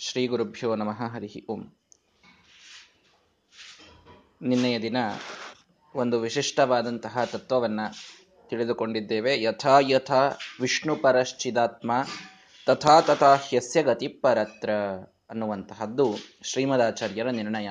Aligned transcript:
ಶ್ರೀ 0.00 0.26
ಗುರುಭ್ಯೋ 0.26 0.74
ನಮಃ, 0.74 1.14
ಹರಿ 1.14 1.46
ಓಂ. 1.48 1.76
ನಿನ್ನೆಯ 4.42 4.78
ದಿನ 4.78 4.96
ಒಂದು 5.94 6.20
ವಿಶಿಷ್ಟವಾದಂತಹ 6.20 7.24
ತತ್ವವನ್ನು 7.24 7.94
ತಿಳಿದುಕೊಂಡಿದ್ದೇವೆ. 8.48 9.42
ಯಥಾ 9.42 9.78
ಯಥಾ 9.80 10.28
ವಿಷ್ಣು 10.60 10.96
ಪರಶ್ಚಿದಾತ್ಮ 10.96 11.90
ತಥಾ 12.66 13.00
ತಥಾ 13.00 13.34
ಹ್ಯಸ್ಯ 13.34 13.82
ಗತಿ 13.82 14.08
ಪರತ್ರ 14.08 14.70
ಅನ್ನುವಂತಹದ್ದು 15.30 16.16
ಶ್ರೀಮದಾಚಾರ್ಯರ 16.42 17.30
ನಿರ್ಣಯ. 17.30 17.70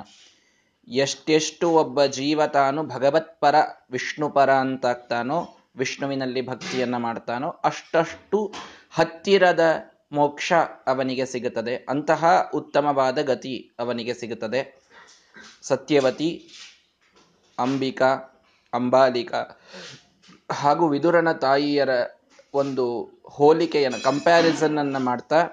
ಎಷ್ಟೆಷ್ಟು 0.88 1.70
ಒಬ್ಬ 1.70 2.06
ಜೀವ 2.06 2.48
ತಾನು 2.48 2.84
ಭಗವತ್ಪರ 2.84 3.56
ವಿಷ್ಣುಪರ 3.92 4.54
ಅಂತಾಗ್ತಾನೋ, 4.54 5.58
ವಿಷ್ಣುವಿನಲ್ಲಿ 5.76 6.48
ಭಕ್ತಿಯನ್ನು 6.48 7.00
ಮಾಡ್ತಾನೋ, 7.00 7.50
ಅಷ್ಟಷ್ಟು 7.50 8.54
ಹತ್ತಿರದ 8.92 9.62
ಮೋಕ್ಷ 10.12 10.54
ಅವನಿಗೆ 10.88 11.26
ಸಿಗುತ್ತದೆ. 11.26 11.76
ಅಂತಹ 11.76 12.52
ಉತ್ತಮವಾದ 12.54 13.22
ಗತಿ 13.22 13.72
ಅವನಿಗೆ 13.80 14.14
ಸಿಗುತ್ತದೆ. 14.14 14.88
ಸತ್ಯವತಿ, 15.62 16.50
ಅಂಬಿಕಾ, 17.60 18.42
ಅಂಬಾಲಿಕಾ 18.74 19.62
ಹಾಗೂ 20.52 20.88
ವಿದುರನ 20.88 21.32
ತಾಯಿಯರ 21.32 21.90
ಒಂದು 22.54 23.12
ಹೋಲಿಕೆಯನ್ನು 23.26 24.04
ಕಂಪ್ಯಾರಿಸನ್ 24.04 24.78
ಅನ್ನು 24.78 25.00
ಮಾಡ್ತಾ, 25.00 25.48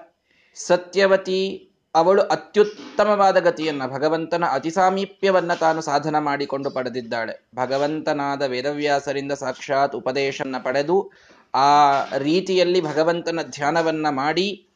ಸತ್ಯವತಿ 0.55 1.69
ಅವಳು 1.95 2.21
ಅತ್ಯುತ್ತಮವಾದ 2.21 3.39
ಗತಿಯನ್ನ, 3.39 3.87
ಭಗವಂತನ 3.87 4.45
ಅತಿ 4.45 4.71
ಸಾಮೀಪ್ಯವನ್ನ 4.71 5.53
ತಾನು 5.53 5.81
ಸಾಧನ 5.81 6.19
ಮಾಡಿಕೊಂಡು 6.19 6.71
ಪಡೆದಿದ್ದಾಳೆ. 6.71 7.47
ಭಗವಂತನಾದ 7.55 8.41
ವೇದವ್ಯಾಸರಿಂದ 8.41 9.31
ಸಾಕ್ಷಾತ್ 9.31 9.95
ಉಪದೇಶನ್ನ 9.95 10.55
ಪಡೆದು 10.63 11.11
ಆ 11.55 12.03
ರೀತಿಯಲ್ಲಿ 12.17 12.81
ಭಗವಂತನ 12.81 13.39
ಧ್ಯಾನವನ್ನ 13.43 14.09
ಮಾಡಿ 14.09 14.67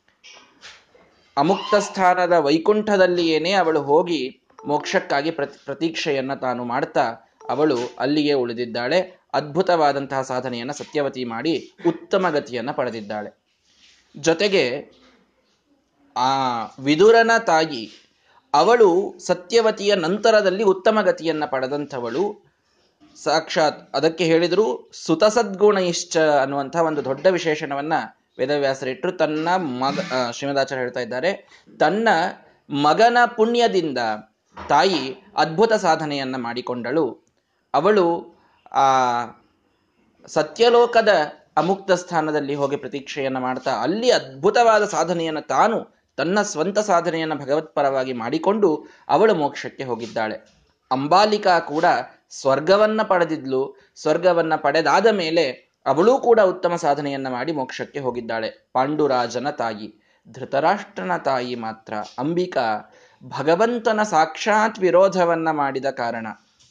ಅಮುಕ್ತ 1.38 1.75
ಸ್ಥಾನದ 1.75 2.33
ವೈಕುಂಠದಲ್ಲಿಯೇನೇ 2.33 3.52
ಅವಳು 3.52 3.81
ಹೋಗಿ 3.81 4.41
ಮೋಕ್ಷಕ್ಕಾಗಿ 4.66 5.31
ಪ್ರತಿ, 5.31 5.66
ಪ್ರತೀಕ್ಷೆಯನ್ನ 5.66 6.33
ತಾನು 6.33 6.66
ಮಾಡ್ತಾ 6.66 7.02
ಅವಳು 7.50 7.77
ಅಲ್ಲಿಯೇ 8.00 8.33
ಉಳಿದಿದ್ದಾಳೆ. 8.33 9.19
ಅದ್ಭುತವಾದಂತಹ 9.33 10.22
ಸಾಧನೆಯನ್ನ 10.22 10.72
ಸತ್ಯವತಿ 10.72 11.23
ಮಾಡಿ 11.23 11.72
ಉತ್ತಮ 11.88 12.30
ಗತಿಯನ್ನ 12.30 12.72
ಪಡೆದಿದ್ದಾಳೆ. 12.72 13.39
ಜೊತೆಗೆ 14.17 14.91
ಆ 16.17 16.63
ವಿದುರನ 16.80 17.31
ತಾಯಿ 17.45 17.91
ಅವಳು 18.53 19.19
ಸತ್ಯವತಿಯ 19.19 19.95
ನಂತರದಲ್ಲಿ 19.95 20.63
ಉತ್ತಮ 20.63 21.02
ಗತಿಯನ್ನ 21.02 21.45
ಪಡೆದಂಥವಳು. 21.45 22.48
ಸಾಕ್ಷಾತ್ 23.15 23.95
ಅದಕ್ಕೆ 23.95 24.23
ಹೇಳಿದ್ರು 24.23 24.91
ಸುತಸದ್ಗುಣ 24.93 25.77
ಇಶ್ಚ 25.77 26.17
ಅನ್ನುವಂತಹ 26.17 26.81
ಒಂದು 26.81 27.05
ದೊಡ್ಡ 27.05 27.25
ವಿಶೇಷಣವನ್ನ 27.25 27.93
ವೇದವ್ಯಾಸರಿಟ್ಟರು 28.39 29.11
ತನ್ನ 29.11 29.49
ಮಗ 29.55 29.99
ಶ್ರೀಮದಾಚಾರ್ಯ 30.31 30.81
ಹೇಳ್ತಾ 30.81 30.99
ಇದ್ದಾರೆ, 30.99 31.63
ತನ್ನ 31.79 32.09
ಮಗನ 32.69 33.17
ಪುಣ್ಯದಿಂದ 33.35 33.97
ತಾಯಿ 34.69 35.27
ಅದ್ಭುತ 35.38 35.73
ಸಾಧನೆಯನ್ನ 35.73 36.35
ಮಾಡಿಕೊಂಡಳು. 36.38 37.25
ಅವಳು, 37.73 38.35
ಆ, 38.71 38.83
ಸತ್ಯಲೋಕದ 40.27 41.09
ಅಮುಕ್ತ 41.57 41.91
ಸ್ಥಾನದಲ್ಲಿ 41.91 42.55
ಹೋಗಿ 42.55 42.75
ಪ್ರತೀಕ್ಷೆಯನ್ನ 42.75 43.38
ಮಾಡ್ತಾ, 43.38 43.71
ಅಲ್ಲಿ 43.71 44.11
ಅದ್ಭುತವಾದ 44.11 44.85
ಸಾಧನೆಯನ್ನು 44.85 45.41
ತಾನು 45.41 45.99
ತನ್ನ 46.17 46.41
ಸ್ವಂತ 46.41 46.79
ಸಾಧನೆಯನ್ನು 46.79 47.35
ಭಗವತ್ಪರವಾಗಿ 47.35 48.13
ಮಾಡಿಕೊಂಡು 48.13 48.88
ಅವಳು 49.09 49.35
ಮೋಕ್ಷಕ್ಕೆ 49.35 49.83
ಹೋಗಿದ್ದಾಳೆ. 49.83 50.35
ಅಂಬಾಲಿಕಾ 50.91 51.59
ಕೂಡ 51.59 51.85
ಸ್ವರ್ಗವನ್ನ 52.30 53.02
ಪಡೆದಿದ್ಲು, 53.02 53.75
ಸ್ವರ್ಗವನ್ನ 53.95 54.55
ಪಡೆದಾದ 54.55 55.08
ಮೇಲೆ 55.08 55.45
ಅವಳೂ 55.85 56.17
ಕೂಡ 56.17 56.39
ಉತ್ತಮ 56.39 56.75
ಸಾಧನೆಯನ್ನ 56.75 57.27
ಮಾಡಿ 57.30 57.52
ಮೋಕ್ಷಕ್ಕೆ 57.52 57.99
ಹೋಗಿದ್ದಾಳೆ. 57.99 58.69
ಪಾಂಡುರಾಜನ 58.73 59.49
ತಾಯಿ, 59.49 60.02
ಧೃತರಾಷ್ಟ್ರನ 60.31 61.17
ತಾಯಿ 61.17 61.55
ಮಾತ್ರ. 61.55 61.94
ಅಂಬಿಕಾ 62.19 62.91
ಭಗವಂತನ 63.27 64.03
ಸಾಕ್ಷಾತ್ 64.03 64.80
ವಿರೋಧವನ್ನ 64.80 65.52
ಮಾಡಿದ 65.52 65.85
ಕಾರಣ, 65.85 66.27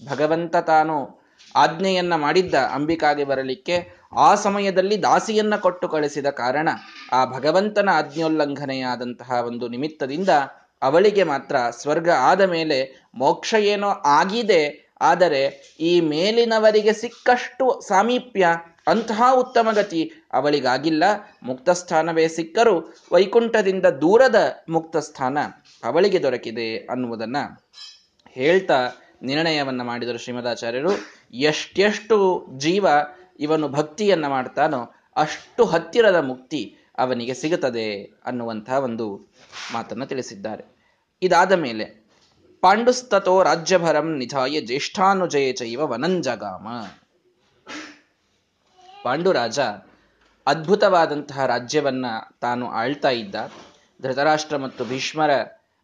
ಭಗವಂತ 0.09 0.57
ತಾನು 0.57 1.19
ಆಜ್ಞೆಯನ್ನ 1.57 2.15
ಮಾಡಿದ್ದ 2.15 2.55
ಅಂಬಿಕಾಗೆ 2.55 3.25
ಬರಲಿಕ್ಕೆ 3.25 3.89
ಆ 4.17 4.35
ಸಮಯದಲ್ಲಿ 4.35 5.03
ದಾಸಿಯನ್ನ 5.03 5.57
ಕೊಟ್ಟು 5.57 5.89
ಕಳಿಸಿದ 5.89 6.27
ಕಾರಣ, 6.27 6.69
ಆ 7.13 7.25
ಭಗವಂತನ 7.25 7.89
ಆಜ್ಞೋಲ್ಲಂಘನೆಯಾದಂತಹ 7.93 9.31
ಒಂದು 9.47 9.69
ನಿಮಿತ್ತದಿಂದ 9.69 10.29
ಅವಳಿಗೆ 10.83 11.23
ಮಾತ್ರ 11.23 11.57
ಸ್ವರ್ಗ 11.71 12.09
ಆದ 12.21 12.41
ಮೇಲೆ 12.41 13.09
ಮೋಕ್ಷ 13.15 13.55
ಏನೋ 13.55 13.89
ಆಗಿದೆ 13.89 14.88
ಆದರೆ 15.01 15.75
ಈ 15.81 16.01
ಮೇಲಿನವರಿಗೆ 16.01 16.93
ಸಿಕ್ಕಷ್ಟು 16.93 17.81
ಸಾಮೀಪ್ಯ, 17.89 18.47
ಅಂತಹ 18.87 19.23
ಉತ್ತಮ 19.35 19.69
ಗತಿ 19.73 20.13
ಅವಳಿಗಾಗಿಲ್ಲ. 20.33 21.05
ಮುಕ್ತ 21.43 21.71
ಸ್ಥಾನವೇ 21.71 22.29
ಸಿಕ್ಕರೂ, 22.29 22.95
ವೈಕುಂಠದಿಂದ 23.13 23.87
ದೂರದ 23.87 24.65
ಮುಕ್ತ 24.69 24.97
ಸ್ಥಾನ 24.97 25.39
ಅವಳಿಗೆ 25.85 26.23
ದೊರಕಿದೆ 26.23 26.77
ಅನ್ನುವುದನ್ನ 26.77 27.37
ಹೇಳ್ತಾ 28.27 28.89
ನಿರ್ಣಯವನ್ನ 29.23 29.83
ಮಾಡಿದರು 29.83 30.19
ಶ್ರೀಮದಾಚಾರ್ಯರು. 30.19 30.91
ಎಷ್ಟೆಷ್ಟು 31.35 32.47
ಜೀವ 32.59 32.87
ಇವನು 33.41 33.69
ಭಕ್ತಿಯನ್ನ 33.69 34.27
ಮಾಡ್ತಾನೋ 34.27 34.95
ಅಷ್ಟು 35.17 35.65
ಹತ್ತಿರದ 35.65 36.17
ಮುಕ್ತಿ 36.17 36.77
ಅವನಿಗೆ 36.99 37.35
ಸಿಗುತ್ತದೆ 37.35 38.03
ಅನ್ನುವಂತಹ 38.03 38.75
ಒಂದು 38.75 39.35
ಮಾತನ್ನು 39.73 40.07
ತಿಳಿಸಿದ್ದಾರೆ. 40.07 40.79
ಇದಾದ 41.23 41.53
ಮೇಲೆ 41.53 41.98
ಪಾಂಡುಸ್ತತೋ 42.63 43.43
ರಾಜ್ಯಭರಂ 43.43 44.09
ನಿಧಾಯ 44.19 44.61
ಜ್ಯೇಷ್ಠಾನುಜಯ 44.61 45.53
ಚೈವ 45.53 45.81
ವನಂಜಗಾಮ. 45.91 46.67
ಪಾಂಡುರಾಜ 49.05 49.59
ಅದ್ಭುತವಾದಂತಹ 50.47 51.47
ರಾಜ್ಯವನ್ನ 51.47 52.07
ತಾನು 52.41 52.71
ಆಳ್ತಾ 52.71 53.11
ಇದ್ದ. 53.11 53.37
ಧೃತರಾಷ್ಟ್ರ 54.03 54.57
ಮತ್ತು 54.57 54.85
ಭೀಷ್ಮರ 54.85 55.31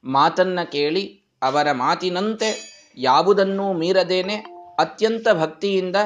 ಮಾತನ್ನ 0.05 0.61
ಕೇಳಿ 0.73 1.05
ಅವರ 1.43 1.73
ಮಾತಿನಂತೆ 1.73 2.51
ಯಾವುದನ್ನೂ 2.99 3.73
ಮೀರದೇನೆ 3.73 4.37
ಅತ್ಯಂತ 4.79 5.27
ಭಕ್ತಿಯಿಂದ 5.33 5.97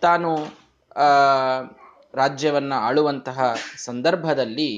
ತಾನು 0.00 0.30
ರಾಜ್ಯವನ್ನ 2.14 2.72
ಆಳುವಂತಹ 2.76 3.38
ಸಂದರ್ಭದಲ್ಲಿ 3.78 4.70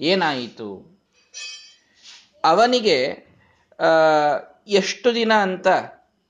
ಏನಾಯಿತು? 0.00 0.70
ಅವನಿಗೆ 2.44 2.96
ಎಷ್ಟು 4.68 5.14
ದಿನ 5.14 5.32
ಅಂತ 5.32 5.66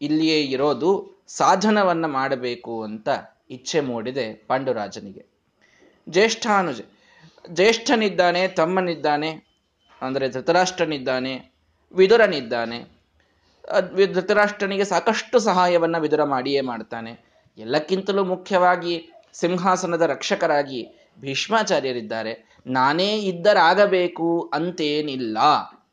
ಇಲ್ಲಿಯೇ 0.00 0.42
ಇರೋದು 0.42 1.22
ಸಾಧನವನ್ನ 1.26 2.06
ಮಾಡಬೇಕು 2.06 2.82
ಅಂತ 2.82 3.08
ಇಚ್ಛೆ 3.50 3.80
ಮೂಡಿದೆ 3.80 4.32
ಪಾಂಡುರಾಜನಿಗೆ. 4.32 5.26
ಜ್ಯೇಷ್ಠಾನುಜ, 6.08 6.80
ಜ್ಯೇಷ್ಠನಿದ್ದಾನೆ, 7.50 8.48
ತಮ್ಮನಿದ್ದಾನೆ, 8.48 9.30
ಅಂದರೆ 10.02 10.28
ಧೃತರಾಷ್ಟ್ರನಿದ್ದಾನೆ, 10.28 11.52
ವಿದುರನಿದ್ದಾನೆ. 11.94 12.78
ಧೃತರಾಷ್ಟ್ರನಿಗೆ 14.12 14.84
ಸಾಕಷ್ಟು 14.84 15.38
ಸಹಾಯವನ್ನು 15.38 16.00
ವಿದುರ 16.00 16.24
ಮಾಡಿಯೇ 16.24 16.60
ಮಾಡ್ತಾನೆ. 16.60 17.12
ಎಲ್ಲಕ್ಕಿಂತಲೂ 17.58 18.24
ಮುಖ್ಯವಾಗಿ 18.24 18.94
ಸಿಂಹಾಸನದ 19.32 20.00
ರಕ್ಷಕರಾಗಿ 20.00 21.12
ಭೀಷ್ಮಾಚಾರ್ಯರಿದ್ದಾರೆ. 21.20 22.60
ನಾನೇ 22.66 23.16
ಇದ್ದರಾಗಬೇಕು 23.16 24.50
ಅಂತೇನಿಲ್ಲ. 24.54 25.38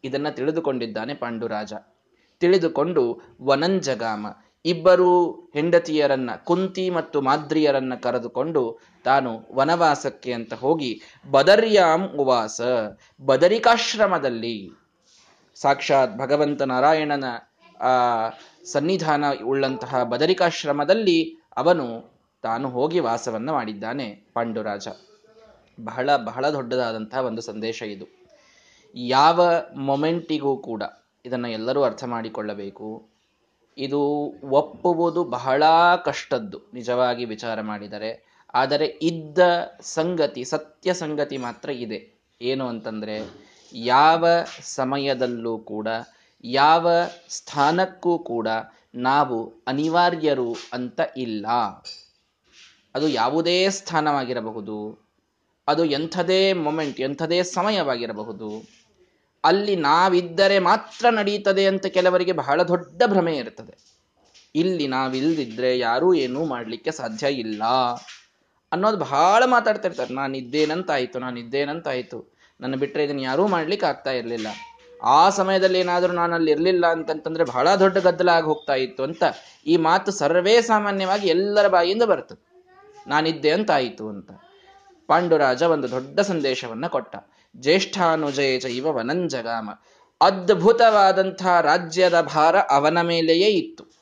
ಇದನ್ನ 0.03 0.29
ತಿಳಿದುಕೊಂಡಿದ್ದಾನೆ 0.29 1.13
ಪಾಂಡುರಾಜ. 1.13 1.73
ತಿಳಿದುಕೊಂಡು 2.39 3.21
ವನಂಜಗಾಮ 3.41 4.27
ಇಬ್ಬರು 4.65 5.31
ಹೆಂಡತಿಯರನ್ನ 5.53 6.29
ಕುಂತಿ 6.43 6.89
ಮತ್ತು 6.89 7.21
ಮಾದ್ರಿಯರನ್ನ 7.21 7.95
ಕರೆದುಕೊಂಡು 7.95 8.79
ತಾನು 9.03 9.47
ವನವಾಸಕ್ಕೆ 9.53 10.33
ಅಂತ 10.33 10.53
ಹೋಗಿ 10.53 11.01
ಬದರ್ಯಾಂ 11.31 12.07
ಉವಾಸ, 12.15 12.61
ಬದರಿಕಾಶ್ರಮದಲ್ಲಿ. 13.25 14.71
ಸಾಕ್ಷಾತ್ 15.55 16.17
ಭಗವಂತ 16.17 16.61
ನಾರಾಯಣನ, 16.61 17.23
ಆ, 17.79 17.89
ಸನ್ನಿಧಾನ 18.71 19.25
ಉಳ್ಳಂತಹ 19.45 20.03
ಬದರಿಕಾಶ್ರಮದಲ್ಲಿ 20.03 21.43
ಅವನು 21.57 22.13
ತಾನು 22.41 22.69
ಹೋಗಿ 22.69 22.99
ವಾಸವನ್ನ 22.99 23.51
ಮಾಡಿದ್ದಾನೆ 23.51 24.27
ಪಾಂಡುರಾಜ. 24.33 24.87
ಬಹಳ 25.83 26.15
ಬಹಳ 26.15 26.49
ದೊಡ್ಡದಾದಂತಹ 26.49 27.17
ಒಂದು 27.17 27.41
ಸಂದೇಶ 27.41 27.81
ಇದು. 27.81 28.18
ಯಾವ 28.95 29.49
ಮೊಮೆಂಟಿಗೂ 29.75 30.57
ಕೂಡ 30.57 30.83
ಇದನ್ನ 31.25 31.45
ಎಲ್ಲರೂ 31.45 31.83
ಅರ್ಥ 31.83 32.03
ಮಾಡಿಕೊಳ್ಳಬೇಕು. 32.03 33.09
ಇದು 33.77 33.99
ಒಪ್ಪುವುದು 34.43 35.23
ಬಹಳ 35.23 35.63
ಕಷ್ಟದ್ದು, 36.05 36.61
ನಿಜವಾಗಿ 36.73 37.25
ವಿಚಾರ 37.25 37.61
ಮಾಡಿದರೆ. 37.61 38.29
ಆದರೆ 38.53 38.85
ಇದ್ದ 38.85 39.39
ಸಂಗತಿ, 39.81 40.43
ಸತ್ಯ 40.43 40.93
ಸಂಗತಿ 40.93 41.37
ಮಾತ್ರ 41.37 41.69
ಇದೆ. 41.69 42.21
ಏನು 42.41 42.67
ಅಂತಂದ್ರೆ, 42.67 43.49
ಯಾವ 43.73 44.27
ಸಮಯದಲ್ಲೂ 44.61 45.57
ಕೂಡ, 45.57 45.87
ಯಾವ 46.43 46.91
ಸ್ಥಾನಕ್ಕೂ 47.29 48.19
ಕೂಡ 48.19 48.47
ನಾವು 48.95 49.53
ಅನಿವಾರ್ಯರು 49.67 50.55
ಅಂತ 50.73 50.99
ಇಲ್ಲ. 51.17 51.47
ಅದು 52.95 53.07
ಯಾವುದೇ 53.07 53.69
ಸ್ಥಾನವಾಗಿರಬಹುದು, 53.69 55.07
ಅದು 55.67 55.85
ಎಂಥದೇ 55.85 56.53
ಮೊಮೆಂಟ್, 56.53 57.01
ಎಂಥದೇ 57.01 57.43
ಸಮಯವಾಗಿರಬಹುದು. 57.43 58.78
ಅಲ್ಲಿ 59.43 59.75
ನಾವಿದ್ದರೆ 59.75 60.59
ಮಾತ್ರ 60.59 61.09
ನಡೀತದೆ 61.09 61.67
ಅಂತ 61.67 61.85
ಕೆಲವರಿಗೆ 61.85 62.31
ಬಹಳ 62.31 62.63
ದೊಡ್ಡ 62.63 63.03
ಭ್ರಮೆ 63.05 63.37
ಇರ್ತದೆ. 63.37 63.99
ಇಲ್ಲಿ 64.55 64.87
ನಾವಿಲ್ದಿದ್ರೆ 64.87 65.79
ಯಾರೂ 65.79 66.13
ಏನೂ 66.13 66.45
ಮಾಡಲಿಕ್ಕೆ 66.45 66.91
ಸಾಧ್ಯ 66.91 67.27
ಇಲ್ಲ 67.27 67.63
ಅನ್ನೋದು 68.71 68.97
ಬಹಳ 68.97 69.43
ಮಾತಾಡ್ತಾ 69.45 69.87
ಇರ್ತಾರೆ. 69.87 70.13
ನಾನು 70.13 70.37
ಇದ್ದೇನಂತಾಯ್ತು 70.37 71.19
ನನ್ನ 72.61 72.75
ಬಿಟ್ಟರೆ 72.75 73.03
ಇದನ್ನು 73.03 73.21
ಯಾರೂ 73.21 73.47
ಮಾಡ್ಲಿಕ್ಕೆ 73.47 73.87
ಆಗ್ತಾ 73.87 74.11
ಇರಲಿಲ್ಲ. 74.11 74.47
ಆ 75.03 75.29
ಸಮಯದಲ್ಲಿ 75.29 75.79
ಏನಾದರೂ 75.79 76.13
ನಾನು 76.13 76.35
ಅಲ್ಲಿ 76.35 76.51
ಇರಲಿಲ್ಲ 76.51 76.87
ಅಂತಂತಂದ್ರೆ 76.87 77.43
ಬಹಳ 77.43 77.75
ದೊಡ್ಡ 77.75 77.97
ಗದ್ದಲ 77.97 78.29
ಆಗಿ 78.29 78.45
ಹೋಗ್ತಾ 78.45 78.73
ಇತ್ತು 78.73 79.03
ಅಂತ 79.03 79.23
ಈ 79.65 79.77
ಮಾತು 79.77 80.11
ಸರ್ವೇ 80.11 80.61
ಸಾಮಾನ್ಯವಾಗಿ 80.61 81.27
ಎಲ್ಲರ 81.27 81.67
ಬಾಯಿಯಿಂದ 81.67 82.03
ಬರ್ತದೆ. 82.03 82.49
ನಾನಿದ್ದೆ 83.07 83.51
ಅಂತ 83.51 83.71
ಆಯಿತು 83.71 84.09
ಅಂತ. 84.09 84.31
ಪಾಂಡುರಾಜ 85.07 85.63
ಒಂದು 85.63 85.91
ದೊಡ್ಡ 85.91 86.19
ಸಂದೇಶವನ್ನ 86.19 86.87
ಕೊಟ್ಟ. 86.87 87.15
ಜ್ಯೇಷ್ಠಾನುಜಯ 87.57 88.59
ಚೈವ 88.59 88.87
ವನಂಜಗಾಮ. 88.87 89.69
ಅದ್ಭುತವಾದಂತಹ 90.21 91.61
ರಾಜ್ಯದ 91.61 92.21
ಭಾರ 92.21 92.59
ಅವನ 92.59 93.01
ಮೇಲೆಯೇ 93.01 93.47
ಇತ್ತು. 93.47 93.99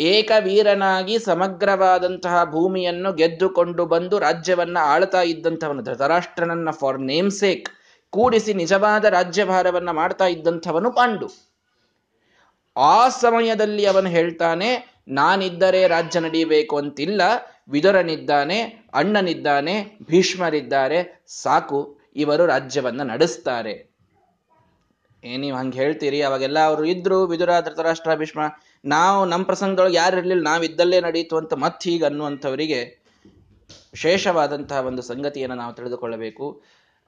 ಏಕವೀರನಾಗಿ 0.00 1.18
ಸಮಗ್ರವಾದಂತಹ 1.18 2.44
ಭೂಮಿಯನ್ನು 2.44 3.12
ಗೆದ್ದುಕೊಂಡು 3.12 3.86
ಬಂದು 3.86 4.18
ರಾಜ್ಯವನ್ನ 4.18 4.78
ಆಳ್ತಾ 4.80 5.22
ಇದ್ದಂಥವನು, 5.22 5.82
ಧೃತರಾಷ್ಟ್ರನನ್ನ 5.82 6.70
ಫಾರ್ 6.70 7.00
ನೇಮ್ 7.00 7.30
ಸೇಕ್ 7.30 7.68
ಕೂಡಿಸಿ 8.10 8.54
ನಿಜವಾದ 8.54 9.04
ರಾಜ್ಯಭಾರವನ್ನ 9.04 9.90
ಮಾಡ್ತಾ 9.90 10.26
ಇದ್ದಂಥವನು 10.26 10.90
ಪಾಂಡು. 10.90 11.48
ಆ 12.76 13.08
ಸಮಯದಲ್ಲಿ 13.08 13.86
ಅವನು 13.86 14.08
ಹೇಳ್ತಾನೆ, 14.08 14.98
ನಾನಿದ್ದರೆ 15.08 15.88
ರಾಜ್ಯ 15.88 16.20
ನಡೀಬೇಕು 16.20 16.76
ಅಂತಿಲ್ಲ, 16.76 17.22
ವಿದುರನಿದ್ದಾನೆ, 17.68 18.62
ಅಣ್ಣನಿದ್ದಾನೆ, 18.94 19.98
ಭೀಷ್ಮರಿದ್ದಾರೆ, 20.02 21.24
ಸಾಕು. 21.26 21.97
ಇವರು 22.16 22.46
ರಾಜ್ಯವನ್ನ 22.46 23.02
ನಡೆಸ್ತಾರೆ. 23.02 23.98
ಏ, 25.24 25.36
ನೀವು 25.36 25.58
ಹಂಗೆ 25.58 25.78
ಹೇಳ್ತೀರಿ? 25.78 26.22
ಅವಾಗೆಲ್ಲ 26.22 26.66
ಅವರು 26.66 26.84
ಇದ್ರು 26.84 27.26
ವಿದುರ 27.26 27.60
ಧೃತರಾಷ್ಟ್ರ, 27.60 28.14
ಭೀಷ್ಮ. 28.14 28.40
ನಾವು 28.84 29.24
ನಮ್ಮ 29.24 29.44
ಪ್ರಸಂಗದೊಳಗೆ 29.44 29.96
ಯಾರು 29.96 30.18
ಇರಲಿಲ್ಲ 30.18 30.42
ನಾವಿದ್ದಲ್ಲೇ 30.42 31.00
ನಡೀತು 31.00 31.36
ಅಂತ 31.36 31.54
ಮತ್ತೆ 31.54 31.90
ಹೀಗೆ 31.90 32.04
ಅನ್ನುವಂಥವರಿಗೆ 32.04 32.84
ವಿಶೇಷವಾದಂತಹ 33.92 34.86
ಒಂದು 34.86 35.02
ಸಂಗತಿಯನ್ನು 35.02 35.56
ನಾವು 35.56 35.74
ತಿಳಿದುಕೊಳ್ಳಬೇಕು. 35.74 36.62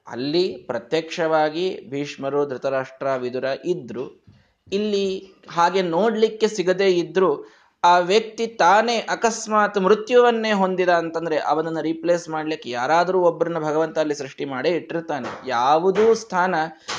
ಅಲ್ಲಿ 0.07 0.57
ಪ್ರತ್ಯಕ್ಷವಾಗಿ 0.57 1.89
ಭೀಷ್ಮರು, 1.89 2.49
ಧೃತರಾಷ್ಟ್ರ, 2.49 3.15
ವಿದುರ 3.15 3.43
ಇದ್ರು. 3.65 4.25
ಇಲ್ಲಿ 4.71 5.33
ಹಾಗೆ 5.49 5.81
ನೋಡ್ಲಿಕ್ಕೆ 5.81 6.47
ಸಿಗದೇ 6.47 6.87
ಇದ್ರು 6.87 7.60
ಆ 7.83 7.97
ವ್ಯಕ್ತಿ 7.97 8.47
ತಾನೇ 8.47 8.97
ಅಕಸ್ಮಾತ್ 8.97 9.77
ಮೃತ್ಯುವನ್ನೇ 9.77 10.51
ಹೊಂದಿದ 10.51 10.89
ಅಂತಂದ್ರೆ 10.89 11.37
ಅವನನ್ನ 11.39 11.79
ರೀಪ್ಲೇಸ್ 11.79 12.29
ಮಾಡ್ಲಿಕ್ಕೆ 12.29 12.69
ಯಾರಾದರೂ 12.69 13.19
ಒಬ್ಬರನ್ನ 13.21 13.59
ಭಗವಂತ 13.59 13.99
ಅಲ್ಲಿ 13.99 14.15
ಸೃಷ್ಟಿ 14.15 14.45
ಮಾಡೇ 14.45 14.69
ಇಟ್ಟಿರ್ತಾನೆ. 14.69 15.27
ಯಾವುದೂ 15.47 16.13
ಸ್ಥಾನ 16.13 16.55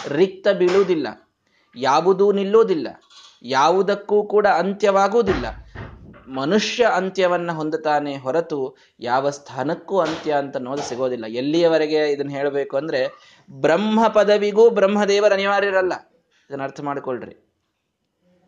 ರಿಕ್ತ 0.09 0.49
ಬೀಳುವುದಿಲ್ಲ, 0.49 1.07
ಯಾವುದೂ 1.77 2.33
ನಿಲ್ಲುವುದಿಲ್ಲ, 2.33 2.89
ಯಾವುದಕ್ಕೂ 3.43 4.27
ಕೂಡ 4.27 4.47
ಅಂತ್ಯವಾಗುವುದಿಲ್ಲ. 4.47 5.45
ಮನುಷ್ಯ 6.29 6.85
ಅಂತ್ಯವನ್ನ 6.85 7.53
ಹೊಂದುತ್ತಾನೆ 7.53 8.17
ಹೊರತು 8.17 8.77
ಯಾವ 9.01 9.31
ಸ್ಥಾನಕ್ಕೂ 9.31 9.99
ಅಂತ್ಯ 9.99 10.33
ಅಂತ 10.33 10.57
ಅನ್ನೋದು 10.57 10.83
ಸಿಗೋದಿಲ್ಲ. 10.83 11.27
ಎಲ್ಲಿಯವರೆಗೆ 11.27 12.13
ಇದನ್ನ 12.13 12.31
ಹೇಳಬೇಕು 12.31 12.77
ಅಂದ್ರೆ 12.77 13.09
ಬ್ರಹ್ಮ 13.51 14.09
ಪದವಿಗೂ 14.09 14.71
ಬ್ರಹ್ಮದೇವರ 14.71 15.33
ಅನಿವಾರ್ಯರಲ್ಲ. 15.33 15.93
ಇದನ್ನ 16.51 16.63
ಅರ್ಥ 16.63 16.81
ಮಾಡ್ಕೊಳ್ರಿ. 16.81 17.42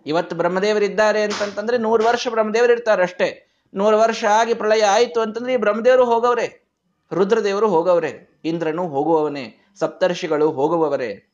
ಇವತ್ತು 0.06 0.36
ಬ್ರಹ್ಮದೇವರಿದ್ದಾರೆ 0.36 1.22
ಅಂತಂತಂದ್ರೆ 1.22 1.78
ನೂರು 1.78 2.04
ವರ್ಷ 2.04 2.28
ಬ್ರಹ್ಮದೇವರು 2.28 2.72
ಇರ್ತಾರೆ 2.72 3.02
ಅಷ್ಟೇ. 3.02 3.48
ನೂರು 3.74 3.98
ವರ್ಷ 3.98 4.24
ಆಗಿ 4.24 4.54
ಪ್ರಳಯ 4.54 4.82
ಆಯಿತು 4.84 5.20
ಅಂತಂದ್ರೆ 5.20 5.54
ಈ 5.54 5.56
ಬ್ರಹ್ಮದೇವರು 5.56 6.04
ಹೋಗವ್ರೆ. 6.04 6.68
ರುದ್ರದೇವರು 7.12 7.68
ಹೋಗವ್ರೆ. 7.68 8.40
ಇಂದ್ರನು 8.44 8.88
ಹೋಗುವವನೇ. 8.88 9.72
ಸಪ್ತರ್ಷಿಗಳು 9.78 10.50
ಹೋಗುವವರೇ. 10.50 11.30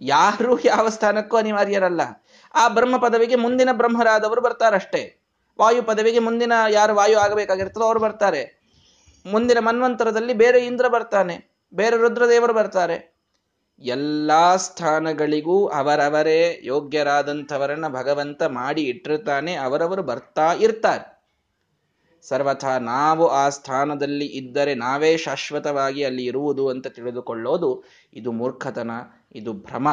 ಯಾರು 0.00 0.64
ಯಾವ 0.64 0.88
ಸ್ಥಾನಕ್ಕೂ 0.88 1.36
ಅನಿವಾರ್ಯರಲ್ಲ. 1.36 2.00
ಆ 2.54 2.68
ಬ್ರಹ್ಮ 2.68 2.96
ಪದವಿಗೆ 2.96 3.34
ಮುಂದಿನ 3.34 3.68
ಬ್ರಹ್ಮರಾದವರು 3.72 4.40
ಬರ್ತಾರಷ್ಟೇ 4.40 5.20
ವಾಯು 5.60 5.82
ಪದವಿಗೆ 5.82 6.18
ಮುಂದಿನ 6.18 6.52
ಯಾರು 6.70 6.94
ವಾಯು 6.94 7.18
ಆಗಬೇಕಾಗಿರ್ತದೋ 7.18 7.84
ಅವರು 7.84 8.00
ಬರ್ತಾರೆ. 8.00 8.62
ಮುಂದಿನ 9.26 9.58
ಮನ್ವಂತರದಲ್ಲಿ 9.58 10.32
ಬೇರೆ 10.32 10.66
ಇಂದ್ರ 10.66 10.88
ಬರ್ತಾನೆ. 10.88 11.60
ಬೇರೆ 11.74 11.96
ರುದ್ರದೇವರು 11.96 12.52
ಬರ್ತಾರೆ. 12.52 13.17
ಎಲ್ಲಾ 13.78 14.56
ಸ್ಥಾನಗಳಿಗೂ 14.56 15.66
ಅವರವರೇ 15.66 16.60
ಯೋಗ್ಯರಾದಂಥವರನ್ನ 16.64 17.88
ಭಗವಂತ 17.88 18.42
ಮಾಡಿ 18.42 18.82
ಇಟ್ಟಿರ್ತಾನೆ 18.82 19.54
ಅವರವರು 19.54 20.02
ಬರ್ತಾ 20.02 20.52
ಇರ್ತಾರೆ. 20.52 21.18
ಸರ್ವಥಾ 22.22 22.78
ನಾವು 22.78 23.26
ಆ 23.26 23.48
ಸ್ಥಾನದಲ್ಲಿ 23.48 24.26
ಇದ್ದರೆ 24.26 24.74
ನಾವೇ 24.74 25.16
ಶಾಶ್ವತವಾಗಿ 25.16 26.04
ಅಲ್ಲಿ 26.04 26.24
ಇರುವುದು 26.24 26.68
ಅಂತ 26.68 26.86
ತಿಳಿದುಕೊಳ್ಳೋದು 26.86 27.84
ಇದು 28.14 28.32
ಮೂರ್ಖತನ, 28.32 28.90
ಇದು 29.34 29.52
ಭ್ರಮ. 29.52 29.88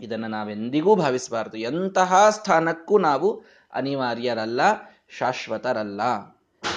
ಇದನ್ನು 0.00 0.28
ನಾವೆಂದಿಗೂ 0.28 0.94
ಭಾವಿಸಬಾರದು. 0.94 1.56
ಎಂತಹ 1.56 2.30
ಸ್ಥಾನಕ್ಕೂ 2.30 2.98
ನಾವು 2.98 3.42
ಅನಿವಾರ್ಯರಲ್ಲ, 3.72 4.60
ಶಾಶ್ವತರಲ್ಲ. 5.18 6.00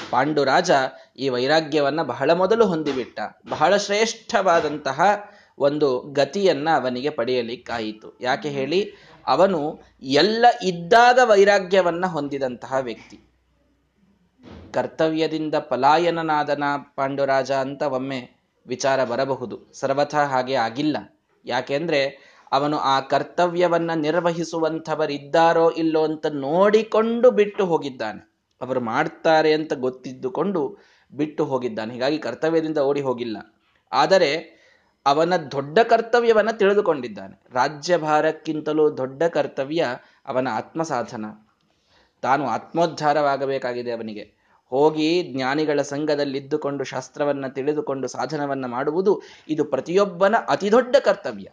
ಪಾಂಡುರಾಜ 0.10 0.72
ಈ 1.18 1.30
ವೈರಾಗ್ಯವನ್ನು 1.30 2.04
ಬಹಳ 2.04 2.32
ಮೊದಲು 2.34 2.68
ಹೊಂದಿಬಿಟ್ಟ, 2.68 3.20
ಬಹಳ 3.50 3.78
ಶ್ರೇಷ್ಠವಾದಂತಹ 3.78 5.30
ಒಂದು 5.58 6.00
ಗತಿಯನ್ನ 6.00 6.70
ಅವನಿಗೆ 6.76 7.10
ಪಡೆಯಲಿಕ್ಕಾಯಿತು. 7.10 8.18
ಯಾಕೆ 8.22 8.50
ಹೇಳಿ? 8.50 8.92
ಅವನು 9.28 9.80
ಎಲ್ಲ 10.02 10.46
ಇದ್ದಾಗ 10.64 11.20
ವೈರಾಗ್ಯವನ್ನ 11.24 12.06
ಹೊಂದಿದಂತಹ 12.06 12.74
ವ್ಯಕ್ತಿ. 12.82 13.20
ಕರ್ತವ್ಯದಿಂದ 14.74 15.56
ಪಲಾಯನನಾದನ 15.56 16.64
ಪಾಂಡುರಾಜ 16.96 17.52
ಅಂತ 17.52 17.84
ಒಮ್ಮೆ 17.84 18.30
ವಿಚಾರ 18.68 19.04
ಬರಬಹುದು. 19.04 19.60
ಸರ್ವಥ 19.74 20.16
ಹಾಗೆ 20.16 20.54
ಆಗಿಲ್ಲ. 20.54 20.98
ಯಾಕೆಂದ್ರೆ 21.46 22.28
ಅವನು 22.52 22.78
ಆ 22.78 23.00
ಕರ್ತವ್ಯವನ್ನ 23.00 23.92
ನಿರ್ವಹಿಸುವಂಥವರಿದ್ದಾರೋ 23.94 25.72
ಇಲ್ಲೋ 25.72 26.04
ಅಂತ 26.04 26.26
ನೋಡಿಕೊಂಡು 26.26 27.32
ಬಿಟ್ಟು 27.32 27.66
ಹೋಗಿದ್ದಾನೆ. 27.66 28.32
ಅವರು 28.62 28.82
ಮಾಡ್ತಾರೆ 28.82 29.54
ಅಂತ 29.54 29.74
ಗೊತ್ತಿದ್ದುಕೊಂಡು 29.74 30.78
ಬಿಟ್ಟು 31.14 31.46
ಹೋಗಿದ್ದಾನೆ. 31.46 31.94
ಹೀಗಾಗಿ 31.94 32.18
ಕರ್ತವ್ಯದಿಂದ 32.18 32.78
ಓಡಿ 32.78 33.02
ಹೋಗಿಲ್ಲ. 33.02 33.38
ಆದರೆ 33.92 34.57
ಅವನ 35.08 35.36
ದೊಡ್ಡ 35.52 35.80
ಕರ್ತವ್ಯವನ್ನು 35.80 36.58
ತಿಳಿದುಕೊಂಡಿದ್ದಾನೆ. 36.58 37.36
ರಾಜ್ಯಭಾರಕ್ಕಿಂತಲೂ 37.54 38.98
ದೊಡ್ಡ 38.98 39.24
ಕರ್ತವ್ಯ 39.24 39.86
ಅವನ 40.26 40.48
ಆತ್ಮಸಾಧನ. 40.52 41.26
ತಾನು 42.22 42.48
ಆತ್ಮೋದ್ಧಾರವಾಗಬೇಕಾಗಿದೆ 42.48 43.92
ಅವನಿಗೆ. 43.92 44.38
ಹೋಗಿ 44.72 45.34
ಜ್ಞಾನಿಗಳ 45.36 45.82
ಸಂಘದಲ್ಲಿದ್ದುಕೊಂಡು 45.82 46.84
ಶಾಸ್ತ್ರವನ್ನ 46.84 47.48
ತಿಳಿದುಕೊಂಡು 47.48 48.08
ಸಾಧನವನ್ನ 48.08 48.66
ಮಾಡುವುದು 48.66 49.22
ಇದು 49.50 49.66
ಪ್ರತಿಯೊಬ್ಬನ 49.66 50.36
ಅತಿದೊಡ್ಡ 50.50 50.96
ಕರ್ತವ್ಯ. 50.96 51.48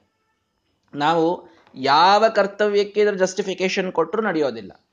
ನಾವು 0.94 1.26
ಯಾವ 1.74 2.28
ಕರ್ತವ್ಯಕ್ಕೆ 2.28 3.00
ಇದರ 3.00 3.14
ಜಸ್ಟಿಫಿಕೇಶನ್ 3.14 3.92
ಕೊಟ್ಟರು 3.92 4.22
ನಡೆಯೋದಿಲ್ಲ. 4.22 4.83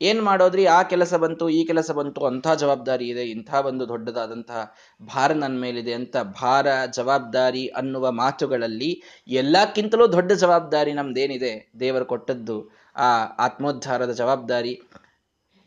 ಏನ್ 0.00 0.22
ಮಾಡೋದ್ರಿ? 0.22 0.66
ಆ 0.66 0.82
ಕೆಲಸ 0.82 1.14
ಬಂತು, 1.14 1.48
ಈ 1.48 1.66
ಕೆಲಸ 1.66 1.90
ಬಂತು 1.90 2.26
ಅಂಥ 2.26 2.48
ಜವಾಬ್ದಾರಿ 2.48 3.08
ಇದೆ. 3.08 3.24
ಇಂಥ 3.24 3.54
ಒಂದು 3.54 3.88
ದೊಡ್ಡದಾದಂತಹ 3.88 4.74
ಭಾರ 5.14 5.32
ನನ್ನ 5.32 5.60
ಮೇಲಿದೆ 5.60 5.92
ಅಂತ 5.92 6.16
ಭಾರ, 6.16 6.66
ಜವಾಬ್ದಾರಿ 6.94 7.66
ಅನ್ನುವ 7.66 8.12
ಮಾತುಗಳಲ್ಲಿ 8.12 9.02
ಎಲ್ಲಕ್ಕಿಂತಲೂ 9.28 10.12
ದೊಡ್ಡ 10.12 10.32
ಜವಾಬ್ದಾರಿ 10.32 10.92
ನಮ್ದೇನಿದೆ? 10.92 11.72
ದೇವರು 11.80 12.04
ಕೊಟ್ಟದ್ದು 12.04 12.70
ಆ 12.96 13.24
ಆತ್ಮೋದ್ಧಾರದ 13.38 14.12
ಜವಾಬ್ದಾರಿ, 14.12 14.82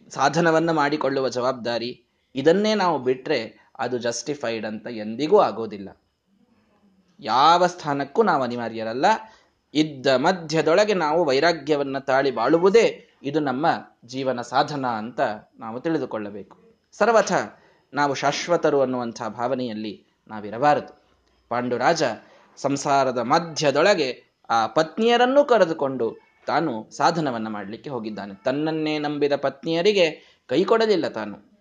ಸಾಧನವನ್ನ 0.09 0.71
ಮಾಡಿಕೊಳ್ಳುವ 0.71 1.29
ಜವಾಬ್ದಾರಿ, 1.29 2.03
ಇದನ್ನೇ 2.35 2.75
ನಾವು 2.75 2.99
ಬಿಟ್ರೆ 2.99 3.69
ಅದು 3.79 3.97
ಜಸ್ಟಿಫೈಡ್ 3.97 4.65
ಅಂತ 4.65 4.87
ಎಂದಿಗೂ 4.87 5.39
ಆಗೋದಿಲ್ಲ. 5.39 6.01
ಯಾವ 7.19 7.67
ಸ್ಥಾನಕ್ಕೂ 7.67 8.23
ನಾವು 8.23 8.43
ಅನಿವಾರ್ಯರಲ್ಲ. 8.43 9.05
ಇದ್ದ 9.73 10.07
ಮಧ್ಯದೊಳಗೆ 10.07 10.93
ನಾವು 10.93 11.25
ವೈರಾಗ್ಯವನ್ನು 11.25 12.05
ತಾಳಿ 12.05 12.31
ಬಾಳುವುದೇ 12.31 13.08
ಇದು 13.23 13.39
ನಮ್ಮ 13.39 13.65
ಜೀವನ 14.05 14.41
ಸಾಧನ 14.41 14.85
ಅಂತ 14.85 15.19
ನಾವು 15.59 15.81
ತಿಳಿದುಕೊಳ್ಳಬೇಕು. 15.81 16.57
ಸರ್ವಥ, 16.91 17.31
ನಾವು 17.93 18.13
ಶಾಶ್ವತರು 18.13 18.81
ಅನ್ನುವಂಥ 18.81 19.23
ಭಾವನೆಯಲ್ಲಿ 19.23 20.05
ನಾವಿರಬಾರದು. 20.27 21.01
ಪಾಂಡುರಾಜ 21.49 22.03
ಸಂಸಾರದ 22.57 23.17
ಮಧ್ಯದೊಳಗೆ 23.17 24.23
ಆ 24.49 24.67
ಪತ್ನಿಯರನ್ನೂ 24.67 25.45
ಕರೆದುಕೊಂಡು 25.45 26.17
ತಾನು 26.47 26.89
ಸಾಧನವನ್ನು 26.97 27.49
ಮಾಡಲಿಕ್ಕೆ 27.49 27.89
ಹೋಗಿದ್ದಾನೆ. 27.89 28.43
ತನ್ನನ್ನೇ 28.43 28.99
ನಂಬಿದ 28.99 29.35
ಪತ್ನಿಯರಿಗೆ 29.35 30.39
ಕೈ 30.47 30.63
ಕೊಡಲಿಲ್ಲ 30.63 31.07
ತಾನು. 31.07 31.51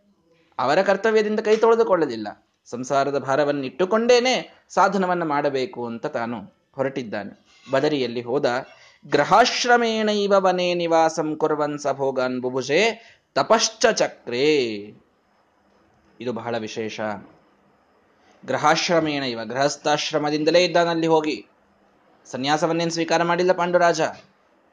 ಅವರ 0.59 0.83
ಕರ್ತವ್ಯದಿಂದ 0.83 1.41
ಕೈ 1.41 1.57
ತೊಳೆದುಕೊಳ್ಳಲಿಲ್ಲ. 1.57 2.29
ಸಂಸಾರದ 2.65 3.19
ಭಾರವನ್ನು 3.19 3.65
ಇಟ್ಟುಕೊಂಡೇನೆ 3.65 4.65
ಸಾಧನವನ್ನ 4.69 5.23
ಮಾಡಬೇಕು 5.23 5.87
ಅಂತ 5.87 6.07
ತಾನು 6.07 6.41
ಹೊರಟಿದ್ದಾನೆ. 6.73 7.63
ಬದರಿಯಲ್ಲಿ 7.71 8.23
ಹೋದ 8.23 8.47
ಗ್ರಹಾಶ್ರಮೇಣೈವ 9.07 10.35
ವನೆ 10.39 10.75
ನಿವಾಸಂ 10.75 11.37
ಕುರ್ವನ್ 11.37 11.79
ಸಭೋಗನ್ 11.79 12.41
ಬುಭುಜೆ 12.41 12.81
ತಪಶ್ಚ 13.35 13.87
ಚಕ್ರೇ. 13.87 14.57
ಇದು 16.21 16.33
ಬಹಳ 16.33 16.59
ವಿಶೇಷ. 16.59 17.01
ಗ್ರಹಾಶ್ರಮೇಣ 18.47 19.23
ಇವ 19.23 19.41
ಗೃಹಸ್ಥಾಶ್ರಮದಿಂದಲೇ 19.45 20.65
ಇದ್ದಾನಲ್ಲಿ 20.65 21.07
ಹೋಗಿ. 21.07 21.47
ಸನ್ಯಾಸವನ್ನೇನು 22.27 22.91
ಸ್ವೀಕಾರ 22.91 23.23
ಮಾಡಿಲ್ಲ 23.23 23.53
ಪಾಂಡುರಾಜ. 23.53 24.01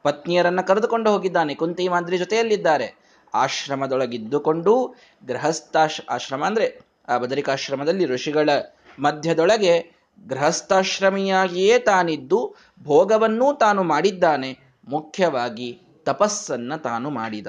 ಪತ್ನಿಯರನ್ನ 0.02 0.60
ಕರೆದುಕೊಂಡು 0.60 1.12
ಹೋಗಿದ್ದಾನೆ. 1.12 1.54
ಕುಂತಿ 1.54 1.88
ಮಾದ್ರಿ 1.88 2.18
ಜೊತೆಯಲ್ಲಿದ್ದಾರೆ. 2.18 2.94
ಆಶ್ರಮದೊಳಗಿದ್ದುಕೊಂಡು 3.34 4.94
ಗೃಹಸ್ಥಾಶ್, 5.26 6.00
ಆಶ್ರಮ 6.10 6.46
ಅಂದ್ರೆ 6.46 6.80
ಆ 7.08 7.18
ಬದರಿಕಾಶ್ರಮದಲ್ಲಿ 7.18 8.06
ಋಷಿಗಳ 8.06 8.50
ಮಧ್ಯದೊಳಗೆ 8.98 9.96
ಗೃಹಸ್ಥಾಶ್ರಮಿಯಾಗಿಯೇ 10.28 11.78
ತಾನಿದ್ದು 11.78 12.54
ಭೋಗವನ್ನೂ 12.82 13.52
ತಾನು 13.52 13.82
ಮಾಡಿದ್ದಾನೆ. 13.82 14.58
ಮುಖ್ಯವಾಗಿ 14.88 15.80
ತಪಸ್ಸನ್ನ 16.04 16.76
ತಾನು 16.76 17.10
ಮಾಡಿದ. 17.10 17.46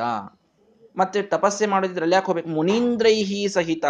ಮತ್ತೆ 0.97 1.21
ತಪಸ್ಸೆ 1.21 1.65
ಮಾಡೋದಿದ್ರಲ್ಲಿ 1.65 2.15
ಯಾಕೆ 2.15 2.25
ಹೋಗ್ಬೇಕು? 2.25 2.49
ಮುನೀಂದ್ರೈಹಿ 2.49 3.47
ಸಹಿತ 3.47 3.85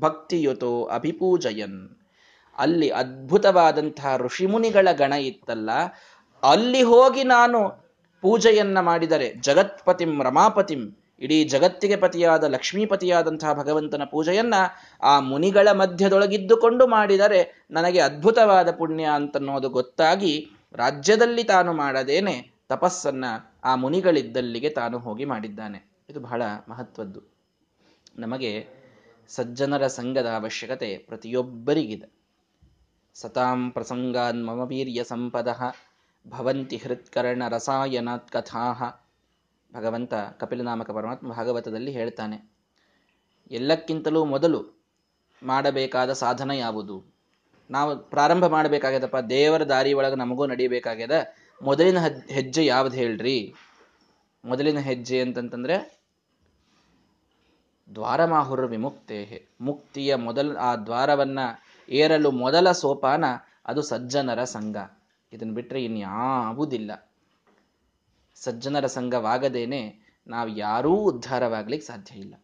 ಭಕ್ತಿಯುತೋ 0.00 0.84
ಅಭಿಪೂಜಯನ್. 0.84 1.96
ಅಲ್ಲಿ 2.58 2.88
ಅದ್ಭುತವಾದಂತಹ 2.90 4.16
ಋಷಿಮುನಿಗಳ 4.16 4.88
ಗಣ 4.92 5.12
ಇತ್ತಲ್ಲ, 5.12 5.70
ಅಲ್ಲಿ 6.42 6.82
ಹೋಗಿ 6.82 7.24
ನಾನು 7.24 7.82
ಪೂಜೆಯನ್ನ 8.20 8.80
ಮಾಡಿದರೆ, 8.80 9.34
ಜಗತ್ಪತಿಂ 9.34 10.22
ರಮಾಪತಿಂ 10.22 11.01
ಇಡೀ 11.22 11.44
ಜಗತ್ತಿಗೆ 11.44 11.96
ಪತಿಯಾದ 11.96 12.44
ಲಕ್ಷ್ಮೀಪತಿಯಾದಂತಹ 12.44 13.52
ಭಗವಂತನ 13.52 14.02
ಪೂಜೆಯನ್ನ 14.04 14.54
ಆ 15.02 15.20
ಮುನಿಗಳ 15.20 15.68
ಮಧ್ಯದೊಳಗಿದ್ದುಕೊಂಡು 15.72 16.86
ಮಾಡಿದರೆ 16.86 17.66
ನನಗೆ 17.70 18.00
ಅದ್ಭುತವಾದ 18.00 18.70
ಪುಣ್ಯ 18.70 19.04
ಅಂತನ್ನೋದು 19.04 19.68
ಗೊತ್ತಾಗಿ 19.68 20.50
ರಾಜ್ಯದಲ್ಲಿ 20.72 21.44
ತಾನು 21.44 21.72
ಮಾಡದೇನೆ, 21.72 22.52
ತಪಸ್ಸನ್ನ 22.68 23.24
ಆ 23.64 23.74
ಮುನಿಗಳಿದ್ದಲ್ಲಿಗೆ 23.74 24.70
ತಾನು 24.70 24.98
ಹೋಗಿ 24.98 25.24
ಮಾಡಿದ್ದಾನೆ. 25.24 25.90
ಇದು 26.08 26.20
ಬಹಳ 26.20 26.42
ಮಹತ್ವದ್ದು. 26.68 27.20
ನಮಗೆ 28.18 28.66
ಸಜ್ಜನರ 29.28 29.86
ಸಂಘದ 29.86 30.26
ಅವಶ್ಯಕತೆ 30.26 30.98
ಪ್ರತಿಯೊಬ್ಬರಿಗಿದೆ. 30.98 32.12
ಸತಾಂ 33.14 33.70
ಪ್ರಸಂಗಾನ್ 33.70 34.46
ಮಮ 34.46 34.60
ವೀರ್ಯ 34.60 35.04
ಸಂಪದ 35.04 35.48
ಭವಂತಿ 36.28 36.76
ಹೃತ್ಕರ್ಣ 36.76 37.42
ರಸಾಯನಾತ್ 37.48 38.30
ಕಥಾ 38.30 38.98
ಭಗವಂತ 39.74 40.14
ಕಪಿಲನಾಮಕ 40.14 40.90
ಪರಮಾತ್ಮ 40.90 41.28
ಭಾಗವತದಲ್ಲಿ 41.28 41.90
ಹೇಳ್ತಾನೆ, 41.90 42.52
ಎಲ್ಲಕ್ಕಿಂತಲೂ 43.50 44.24
ಮೊದಲು 44.24 44.60
ಮಾಡಬೇಕಾದ 45.42 46.12
ಸಾಧನ 46.12 46.50
ಯಾವುದು? 46.50 47.12
ನಾವು 47.70 47.96
ಪ್ರಾರಂಭ 47.98 48.46
ಮಾಡಬೇಕಾಗ್ಯದಪ್ಪ, 48.46 49.16
ದೇವರ 49.16 49.62
ದಾರಿ 49.64 49.92
ಒಳಗೆ 49.92 50.14
ನಮಗೂ 50.14 50.46
ನಡಿಬೇಕಾಗ್ಯದ 50.46 51.16
ಮೊದಲಿನ 51.62 51.98
ಹೆಜ್ಜೆ 52.30 52.66
ಯಾವ್ದು 52.66 52.96
ಹೇಳ್ರಿ? 52.96 53.54
ಮೊದಲಿನ 54.44 54.78
ಹೆಜ್ಜೆ 54.78 55.20
ಅಂತಂತಂದ್ರೆ, 55.20 55.76
ದ್ವಾರಮಾಹುರ 57.94 58.64
ವಿಮುಕ್ತೇ 58.64 59.46
ಮುಕ್ತಿಯ 59.60 60.14
ಮೊದಲ, 60.14 60.56
ಆ 60.56 60.76
ದ್ವಾರವನ್ನ 60.76 61.38
ಏರಲು 61.88 62.30
ಮೊದಲ 62.30 62.72
ಸೋಪಾನ 62.72 63.24
ಅದು 63.66 63.82
ಸಜ್ಜನರ 63.82 64.44
ಸಂಘ. 64.44 64.76
ಇದನ್ನು 65.32 65.54
ಬಿಟ್ಟರೆ 65.54 65.84
ಇನ್ಯಾವುದಿಲ್ಲ. 65.84 67.11
ಸಜ್ಜನರ 68.44 68.86
ಸಂಘವಾಗದೇನೆ 68.86 70.12
ನಾವು 70.26 70.48
ಯಾರೂ 70.48 70.94
ಉದ್ಧಾರವಾಗ್ಲಿಕ್ಕೆ 70.94 71.86
ಸಾಧ್ಯ 71.88 72.18
ಇಲ್ಲ. 72.18 72.34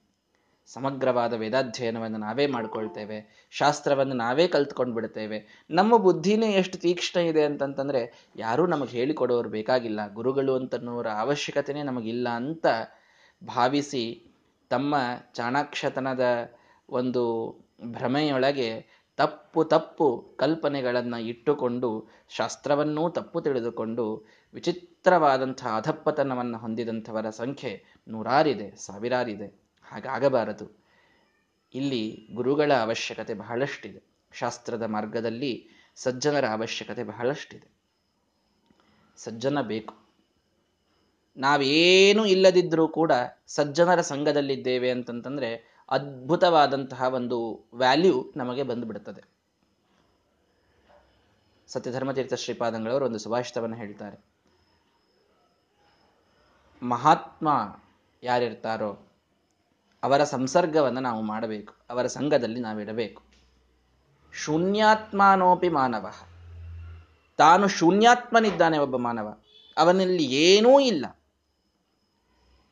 ಸಮಗ್ರವಾದ 0.66 1.32
ವೇದಾಧ್ಯಯನವನ್ನು 1.32 2.18
ನಾವೇ 2.18 2.46
ಮಾಡಿಕೊಳ್ತೇವೆ. 2.46 3.48
ಶಾಸ್ತ್ರವನ್ನು 3.50 4.14
ನಾವೇ 4.14 4.46
ಕಲ್ತ್ಕೊಂಡು 4.48 4.94
ಬಿಡ್ತೇವೆ. 4.94 5.66
ನಮ್ಮ 5.70 5.96
ಬುದ್ಧಿನೇ 5.96 6.52
ಎಷ್ಟು 6.52 6.78
ತೀಕ್ಷ್ಣ 6.78 7.20
ಇದೆ 7.20 7.44
ಅಂತಂತಂದ್ರೆ 7.44 8.28
ಯಾರೂ 8.36 8.66
ನಮಗೆ 8.66 8.90
ಹೇಳಿಕೊಡೋರು 8.90 9.48
ಬೇಕಾಗಿಲ್ಲ. 9.48 10.12
ಗುರುಗಳು 10.12 10.54
ಅಂತನ್ನೋರ 10.54 11.06
ಅವಶ್ಯಕತೆನೇ 11.10 11.82
ನಮಗಿಲ್ಲ 11.82 12.28
ಅಂತ 12.28 12.66
ಭಾವಿಸಿ 13.46 14.04
ತಮ್ಮ 14.70 14.94
ಚಾಣಾಕ್ಷತನದ 15.34 16.52
ಒಂದು 16.88 17.22
ಭ್ರಮೆಯೊಳಗೆ 17.84 18.97
ತಪ್ಪು 19.18 19.64
ತಪ್ಪು 19.64 20.34
ಕಲ್ಪನೆಗಳನ್ನು 20.36 21.18
ಇಟ್ಟುಕೊಂಡು, 21.18 22.08
ಶಾಸ್ತ್ರವನ್ನೂ 22.28 23.10
ತಪ್ಪು 23.10 23.40
ತಿಳಿದುಕೊಂಡು, 23.40 24.26
ವಿಚಿತ್ರವಾದಂಥ 24.54 25.66
ಅಧಪ್ಪತನವನ್ನು 25.66 26.58
ಹೊಂದಿದಂಥವರ 26.58 27.30
ಸಂಖ್ಯೆ 27.30 27.84
ನೂರಾರಿದೆ, 28.08 28.76
ಸಾವಿರಾರಿದೆ. 28.76 29.46
ಹಾಗಾಗಬಾರದು. 29.82 30.82
ಇಲ್ಲಿ 31.74 32.28
ಗುರುಗಳ 32.34 32.72
ಅವಶ್ಯಕತೆ 32.72 33.34
ಬಹಳಷ್ಟಿದೆ. 33.34 34.02
ಶಾಸ್ತ್ರದ 34.32 34.82
ಮಾರ್ಗದಲ್ಲಿ 34.82 35.68
ಸಜ್ಜನರ 35.94 36.46
ಅವಶ್ಯಕತೆ 36.46 37.04
ಬಹಳಷ್ಟಿದೆ. 37.04 37.68
ಸಜ್ಜನ 39.16 39.60
ಬೇಕು. 39.60 39.94
ನಾವೇನು 41.36 42.26
ಇಲ್ಲದಿದ್ದರೂ 42.26 42.88
ಕೂಡ 42.88 43.12
ಸಜ್ಜನರ 43.46 44.00
ಸಂಘದಲ್ಲಿದ್ದೇವೆ 44.00 44.90
ಅಂತಂತಂದ್ರೆ 44.90 45.77
ಅದ್ಭುತವಾದಂತಹ 45.90 47.02
ಒಂದು 47.02 47.68
ವ್ಯಾಲ್ಯೂ 47.74 48.32
ನಮಗೆ 48.36 48.62
ಬಂದುಬಿಡುತ್ತದೆ. 48.62 49.24
ಸತ್ಯಧರ್ಮತೀರ್ಥ 51.66 52.34
ಶ್ರೀಪಾದಂಗಳವರು 52.34 53.04
ಒಂದು 53.04 53.18
ಸುಭಾಷಿತವನ್ನು 53.18 53.76
ಹೇಳ್ತಾರೆ. 53.76 54.24
ಮಹಾತ್ಮ 56.82 57.76
ಯಾರಿರ್ತಾರೋ 58.22 58.98
ಅವರ 60.02 60.24
ಸಂಸರ್ಗವನ್ನು 60.24 61.00
ನಾವು 61.00 61.22
ಮಾಡಬೇಕು, 61.22 61.74
ಅವರ 61.90 62.06
ಸಂಘದಲ್ಲಿ 62.06 62.60
ನಾವಿಡಬೇಕು 62.60 63.22
ಶೂನ್ಯಾತ್ಮಾನೋಪಿ 64.32 65.68
ಮಾನವ. 65.68 66.12
ತಾನು 67.36 67.68
ಶೂನ್ಯಾತ್ಮನಿದ್ದಾನೆ 67.68 68.78
ಒಬ್ಬ 68.78 68.96
ಮಾನವ. 68.96 69.36
ಅವನಲ್ಲಿ 69.78 70.24
ಏನೂ 70.24 70.80
ಇಲ್ಲ. 70.80 71.06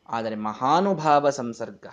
ಆದರೆ 0.09 0.35
ಮಹಾನುಭಾವ 0.35 1.31
ಸಂಸರ್ಗ. 1.31 1.87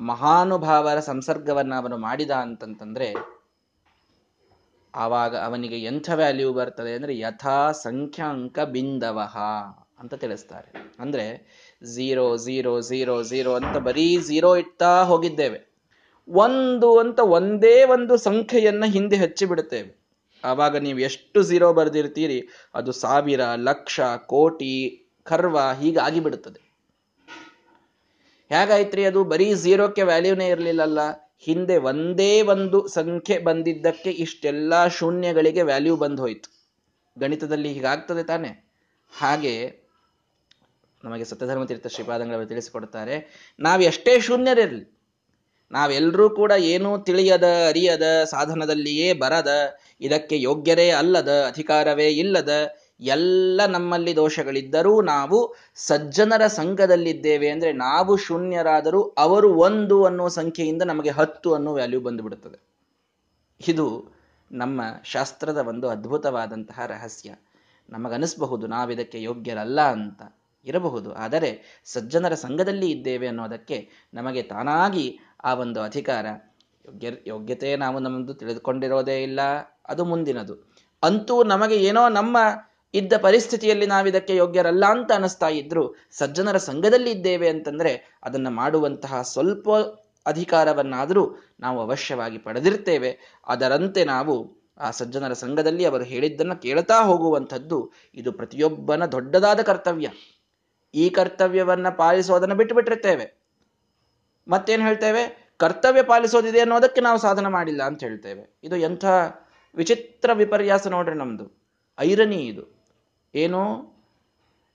ಮಹಾನುಭಾವರ 0.00 1.00
ಸಂಸರ್ಗವನ್ನು 1.00 1.74
ಅವನು 1.74 1.98
ಮಾಡಿದ 1.98 2.30
ಅಂತಂತಂದ್ರೆ, 2.30 3.14
ಆವಾಗ 4.94 5.36
ಅವನಿಗೆ 5.36 5.78
ಎಂಥ 5.78 6.10
ವ್ಯಾಲ್ಯೂ 6.14 6.52
ಬರ್ತದೆ 6.52 6.94
ಅಂದ್ರೆ 6.94 7.18
ಯಥಾ 7.18 7.72
ಸಂಖ್ಯಾಂಕ 7.72 8.60
ಬಿಂದವಹ 8.60 9.36
ಅಂತ 9.98 10.14
ತಿಳಿಸ್ತಾರೆ. 10.14 10.94
ಅಂದ್ರೆ 11.00 11.46
ಝೀರೋ 11.82 12.36
ಝೀರೋ 12.36 12.80
ಝೀರೋ 12.80 13.22
ಝೀರೋ 13.22 13.54
ಅಂತ 13.54 13.76
ಬರೀ 13.76 14.18
ಝೀರೋ 14.18 14.56
ಇಡ್ತಾ 14.56 15.04
ಹೋಗಿದ್ದೇವೆ. 15.04 15.74
ಒಂದು 16.28 16.98
ಅಂತ 16.98 17.20
ಒಂದೇ 17.20 17.84
ಒಂದು 17.84 18.16
ಸಂಖ್ಯೆಯನ್ನ 18.16 18.84
ಹಿಂದೆ 18.84 19.16
ಹಚ್ಚಿ 19.16 19.44
ಬಿಡುತ್ತೇವೆ. 19.44 19.98
ಆವಾಗ 20.44 20.76
ನೀವು 20.76 20.98
ಎಷ್ಟು 20.98 21.42
ಝೀರೋ 21.42 21.72
ಬರೆದಿರ್ತೀರಿ, 21.72 22.48
ಅದು 22.74 22.92
ಸಾವಿರ, 22.92 23.40
ಲಕ್ಷ, 23.56 24.00
ಕೋಟಿ 24.26 25.06
ಖರ್ವ 25.24 25.58
ಹೀಗಾಗಿ 25.80 26.20
ಬಿಡುತ್ತದೆ 26.20 26.67
ಹೇಗಾಯ್ತ್ರಿ 28.50 29.04
ಅದು? 29.04 29.24
ಬರೀ 29.24 29.54
ಝೀರೋಕ್ಕೆ 29.54 30.02
ವ್ಯಾಲ್ಯೂನೇ 30.02 30.46
ಇರಲಿಲ್ಲಲ್ಲ. 30.48 31.00
ಹಿಂದೆ 31.38 31.76
ಒಂದೇ 31.76 32.42
ಒಂದು 32.42 32.78
ಸಂಖ್ಯೆ 32.88 33.38
ಬಂದಿದ್ದಕ್ಕೆ 33.38 34.10
ಇಷ್ಟೆಲ್ಲ 34.10 34.86
ಶೂನ್ಯಗಳಿಗೆ 34.88 35.62
ವ್ಯಾಲ್ಯೂ 35.62 35.96
ಬಂದು 35.96 36.22
ಹೋಯ್ತು. 36.22 36.48
ಗಣಿತದಲ್ಲಿ 37.16 37.72
ಹೀಗಾಗ್ತದೆ 37.72 38.22
ತಾನೆ? 38.22 38.50
ಹಾಗೆ 39.12 39.54
ನಮಗೆ 41.04 41.24
ಸತ್ಯಧರ್ಮ 41.24 41.64
ತೀರ್ಥ 41.64 41.86
ಶ್ರೀಪಾದಂಗಳವರು 41.86 42.46
ತಿಳಿಸಿಕೊಡ್ತಾರೆ, 42.46 43.16
ನಾವು 43.60 43.82
ಎಷ್ಟೇ 43.82 44.20
ಶೂನ್ಯರಿರಲಿ 44.20 44.84
ನಾವೆಲ್ಲರೂ 45.72 46.30
ಕೂಡ 46.30 46.52
ಏನೂ 46.58 46.90
ತಿಳಿಯದ, 46.98 47.46
ಅರಿಯದ, 47.68 48.24
ಸಾಧನದಲ್ಲಿಯೇ 48.24 49.12
ಬರದ, 49.12 49.50
ಇದಕ್ಕೆ 50.00 50.40
ಯೋಗ್ಯರೇ 50.40 50.90
ಅಲ್ಲದ, 50.90 51.30
ಅಧಿಕಾರವೇ 51.48 52.08
ಇಲ್ಲದ 52.08 52.52
ಎಲ್ಲ 53.00 53.60
ನಮ್ಮಲ್ಲಿ 53.68 54.16
ದೋಷಗಳಿದ್ದರೂ 54.16 55.02
ನಾವು 55.02 55.54
ಸಜ್ಜನರ 55.74 56.46
ಸಂಘದಲ್ಲಿದ್ದೇವೆ 56.46 57.48
ಅಂದ್ರೆ 57.48 57.72
ನಾವು 57.72 58.16
ಶೂನ್ಯರಾದರೂ 58.16 59.02
ಅವರು 59.02 59.54
ಒಂದು 59.54 60.04
ಅನ್ನೋ 60.04 60.28
ಸಂಖ್ಯೆಯಿಂದ 60.28 60.82
ನಮಗೆ 60.82 61.10
ಹತ್ತು 61.10 61.54
ಅನ್ನೋ 61.54 61.74
ವ್ಯಾಲ್ಯೂ 61.74 62.00
ಬಂದುಬಿಡುತ್ತದೆ. 62.00 62.62
ಇದು 63.68 64.12
ನಮ್ಮ 64.52 64.80
ಶಾಸ್ತ್ರದ 65.04 65.56
ಒಂದು 65.56 65.88
ಅದ್ಭುತವಾದಂತಹ 65.88 66.86
ರಹಸ್ಯ. 66.86 67.34
ನಮಗನಿಸಬಹುದು 67.90 68.66
ನಾವಿದಕ್ಕೆ 68.66 69.22
ಯೋಗ್ಯರಲ್ಲ 69.22 69.80
ಅಂತ 69.80 70.22
ಇರಬಹುದು. 70.64 71.14
ಆದರೆ 71.14 71.82
ಸಜ್ಜನರ 71.84 72.34
ಸಂಘದಲ್ಲಿ 72.34 72.90
ಇದ್ದೇವೆ 72.90 73.26
ಅನ್ನೋದಕ್ಕೆ 73.26 73.90
ನಮಗೆ 74.14 74.42
ತಾನಾಗಿ 74.42 75.18
ಆ 75.44 75.54
ಒಂದು 75.54 75.80
ಅಧಿಕಾರ, 75.80 76.26
ಯೋಗ್ಯ, 76.86 77.08
ಯೋಗ್ಯತೆ 77.26 77.76
ನಾವು 77.76 77.98
ನಮ್ಮದು 77.98 78.34
ತಿಳಿದುಕೊಂಡಿರೋದೇ 78.34 79.22
ಇಲ್ಲ. 79.22 79.40
ಅದು 79.88 80.04
ಮುಂದಿನದು. 80.04 80.72
ಅಂತೂ 81.02 81.44
ನಮಗೆ 81.44 81.74
ಏನೋ 81.74 82.08
ನಮ್ಮ 82.08 82.36
ಇದ್ದ 82.94 83.12
ಪರಿಸ್ಥಿತಿಯಲ್ಲಿ 83.16 83.86
ನಾವಿದಕ್ಕೆ 83.86 84.36
ಯೋಗ್ಯರಲ್ಲ 84.36 84.84
ಅಂತ 84.86 85.12
ಅನಿಸ್ತಾ 85.12 85.48
ಇದ್ರು. 85.48 85.96
ಸಜ್ಜನರ 86.10 86.56
ಸಂಘದಲ್ಲಿ 86.56 87.10
ಇದ್ದೇವೆ 87.10 87.48
ಅಂತಂದ್ರೆ 87.48 88.18
ಅದನ್ನ 88.22 88.48
ಮಾಡುವಂತಹ 88.48 89.22
ಸ್ವಲ್ಪ 89.22 89.68
ಅಧಿಕಾರವನ್ನಾದರೂ 90.26 91.36
ನಾವು 91.60 91.80
ಅವಶ್ಯವಾಗಿ 91.80 92.38
ಪಡೆದಿರ್ತೇವೆ. 92.38 93.40
ಅದರಂತೆ 93.46 94.04
ನಾವು 94.04 94.58
ಆ 94.78 94.90
ಸಜ್ಜನರ 94.90 95.32
ಸಂಘದಲ್ಲಿ 95.32 95.84
ಅವರು 95.84 96.04
ಹೇಳಿದ್ದನ್ನು 96.04 96.56
ಕೇಳ್ತಾ 96.56 97.02
ಹೋಗುವಂಥದ್ದು 97.02 97.92
ಇದು 98.14 98.32
ಪ್ರತಿಯೊಬ್ಬನ 98.32 99.06
ದೊಡ್ಡದಾದ 99.06 99.60
ಕರ್ತವ್ಯ. 99.60 100.10
ಈ 100.94 101.10
ಕರ್ತವ್ಯವನ್ನ 101.10 101.88
ಪಾಲಿಸೋದನ್ನು 101.88 102.54
ಬಿಟ್ಟುಬಿಟ್ಟಿರ್ತೇವೆ. 102.54 103.42
ಮತ್ತೇನು 104.48 104.82
ಹೇಳ್ತೇವೆ? 104.82 105.52
ಕರ್ತವ್ಯ 105.56 106.02
ಪಾಲಿಸೋದಿದೆ 106.02 106.60
ಅನ್ನೋದಕ್ಕೆ 106.60 107.00
ನಾವು 107.00 107.18
ಸಾಧನ 107.18 107.46
ಮಾಡಿಲ್ಲ 107.46 107.82
ಅಂತ 107.82 108.04
ಹೇಳ್ತೇವೆ. 108.04 108.58
ಇದು 108.64 108.76
ಎಂಥ 108.76 109.04
ವಿಚಿತ್ರ 109.74 110.32
ವಿಪರ್ಯಾಸ 110.32 110.86
ನೋಡ್ರಿ 110.86 111.16
ನಮ್ದು. 111.16 111.58
ಐರನಿ 112.00 112.36
ಇದು. 112.36 112.77
ಏನು 113.34 113.92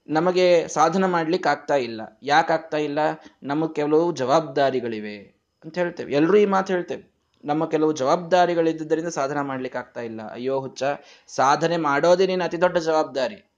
ನಮಗೆ 0.07 0.67
ಸಾಧನ 0.67 1.05
ಮಾಡ್ಲಿಕ್ಕೆ 1.05 1.49
ಆಗ್ತಾ 1.49 1.75
ಇಲ್ಲ. 1.75 2.01
ಯಾಕೆ 2.23 2.53
ಆಗ್ತಾ 2.53 2.77
ಇಲ್ಲ? 2.77 2.99
ನಮಗೆ 3.43 3.73
ಕೆಲವು 3.73 4.15
ಜವಾಬ್ದಾರಿಗಳಿವೆ 4.15 5.17
ಅಂತ 5.65 5.77
ಹೇಳ್ತೇವೆ. 5.77 6.13
ಎಲ್ಲರೂ 6.13 6.37
ಈ 6.37 6.45
ಮಾತು 6.45 6.73
ಹೇಳ್ತೇವೆ. 6.73 7.13
ನಮ್ಮ 7.45 7.65
ಕೆಲವು 7.65 7.91
ಜವಾಬ್ದಾರಿಗಳಿದ್ದರಿಂದ 7.91 9.07
ಸಾಧನ 9.07 9.41
ಮಾಡ್ಲಿಕ್ಕೆ 9.41 9.79
ಆಗ್ತಾ 9.79 10.01
ಇಲ್ಲ. 10.01 10.21
ಅಯ್ಯೋ 10.31 10.59
ಹುಚ್ಚ, 10.59 10.83
ಸಾಧನೆ 11.27 11.77
ಮಾಡೋದೇ 11.77 12.27
ನೀನು 12.27 12.43
ಅತಿ 12.43 12.61
ದೊಡ್ಡ 12.61 12.77
ಜವಾಬ್ದಾರಿ. 12.77 13.51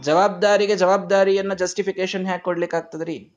ಜವಾಬ್ದಾರಿಗೆ 0.00 0.76
ಜವಾಬ್ದಾರಿಯನ್ನ 0.76 1.54
ಜಸ್ಟಿಫಿಕೇಶನ್ 1.54 2.24
ಹ್ಯಾಕ್ 2.24 2.44
ಕೊಡ್ಲಿಕ್ಕೆ 2.44 2.76
ಆಗ್ತದ್ರಿ? 2.76 3.32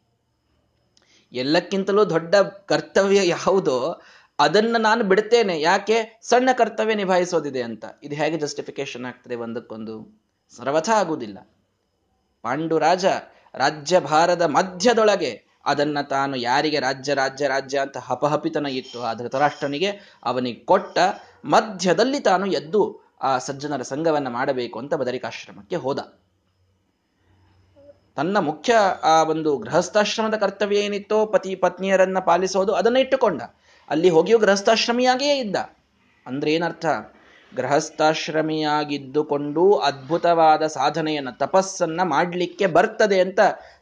ಎಲ್ಲಕ್ಕಿಂತಲೂ 1.34 2.10
ದೊಡ್ಡ 2.10 2.36
ಕರ್ತವ್ಯ 2.66 3.28
ಯಾವುದೋ 3.28 4.02
ಅದನ್ನ 4.40 4.76
ನಾನು 4.80 5.04
ಬಿಡ್ತೇನೆ. 5.04 5.62
ಯಾಕೆ? 5.62 6.20
ಸಣ್ಣ 6.22 6.50
ಕರ್ತವ್ಯ 6.58 6.96
ನಿಭಾಯಿಸೋದಿದೆ 6.96 7.62
ಅಂತ. 7.62 7.86
ಇದು 8.04 8.16
ಹೇಗೆ 8.16 8.38
ಜಸ್ಟಿಫಿಕೇಶನ್ 8.38 9.06
ಆಗ್ತದೆ 9.06 9.36
ಒಂದಕ್ಕೊಂದು? 9.36 10.29
ಸರ್ವಥ 10.58 10.90
ಆಗುವುದಿಲ್ಲ. 10.90 11.50
ಪಾಂಡುರಾಜ 12.42 13.06
ರಾಜ್ಯಭಾರದ 13.54 14.42
ಮಧ್ಯದೊಳಗೆ 14.42 15.44
ಅದನ್ನ 15.66 16.02
ತಾನು 16.02 16.36
ಯಾರಿಗೆ 16.36 16.80
ರಾಜ್ಯ 16.80 17.14
ರಾಜ್ಯ 17.14 17.48
ರಾಜ್ಯ 17.48 17.80
ಅಂತ 17.80 17.98
ಹಪಹಪಿತನ 17.98 18.66
ಇತ್ತು 18.66 19.02
ಆ 19.02 19.14
ಧೃತರಾಷ್ಟ್ರನಿಗೆ 19.14 20.20
ಅವನಿಗೆ 20.24 20.60
ಕೊಟ್ಟ 20.60 20.98
ಮಧ್ಯದಲ್ಲಿ 21.46 22.20
ತಾನು 22.20 22.46
ಎದ್ದು 22.46 23.00
ಆ 23.22 23.38
ಸಜ್ಜನರ 23.38 23.82
ಸಂಘವನ್ನ 23.82 24.28
ಮಾಡಬೇಕು 24.28 24.80
ಅಂತ 24.80 24.94
ಬದರಿಕಾಶ್ರಮಕ್ಕೆ 24.94 25.76
ಹೋದ. 25.76 26.00
ತನ್ನ 28.16 28.38
ಮುಖ್ಯ 28.38 28.76
ಆ 29.04 29.24
ಒಂದು 29.24 29.58
ಗೃಹಸ್ಥಾಶ್ರಮದ 29.58 30.38
ಕರ್ತವ್ಯ 30.38 30.78
ಏನಿತ್ತೋ 30.78 31.26
ಪತಿ 31.26 31.56
ಪತ್ನಿಯರನ್ನ 31.56 32.20
ಪಾಲಿಸೋದು 32.20 32.74
ಅದನ್ನ 32.74 32.98
ಇಟ್ಟುಕೊಂಡ. 32.98 33.42
ಅಲ್ಲಿ 33.90 34.10
ಹೋಗಿಯೂ 34.10 34.40
ಗೃಹಸ್ಥಾಶ್ರಮಿಯಾಗಿಯೇ 34.40 35.38
ಇದ್ದ. 35.38 35.56
ಅಂದ್ರೆ 36.28 36.54
ಏನರ್ಥ? 36.54 36.86
ಗೃಹಸ್ಥಾಶ್ರಮಿಯಾಗಿದ್ದುಕೊಂಡು 37.56 39.76
ಅದ್ಭುತವಾದ 39.76 40.68
ಸಾಧನೆಯನ್ನು, 40.68 41.38
ತಪಸ್ಸನ್ನು 41.38 42.10
ಮಾಡಲಿಕ್ಕೆ 42.10 42.66
ಬರ್ತದೆ 42.66 43.20
ಅಂತ 43.20 43.40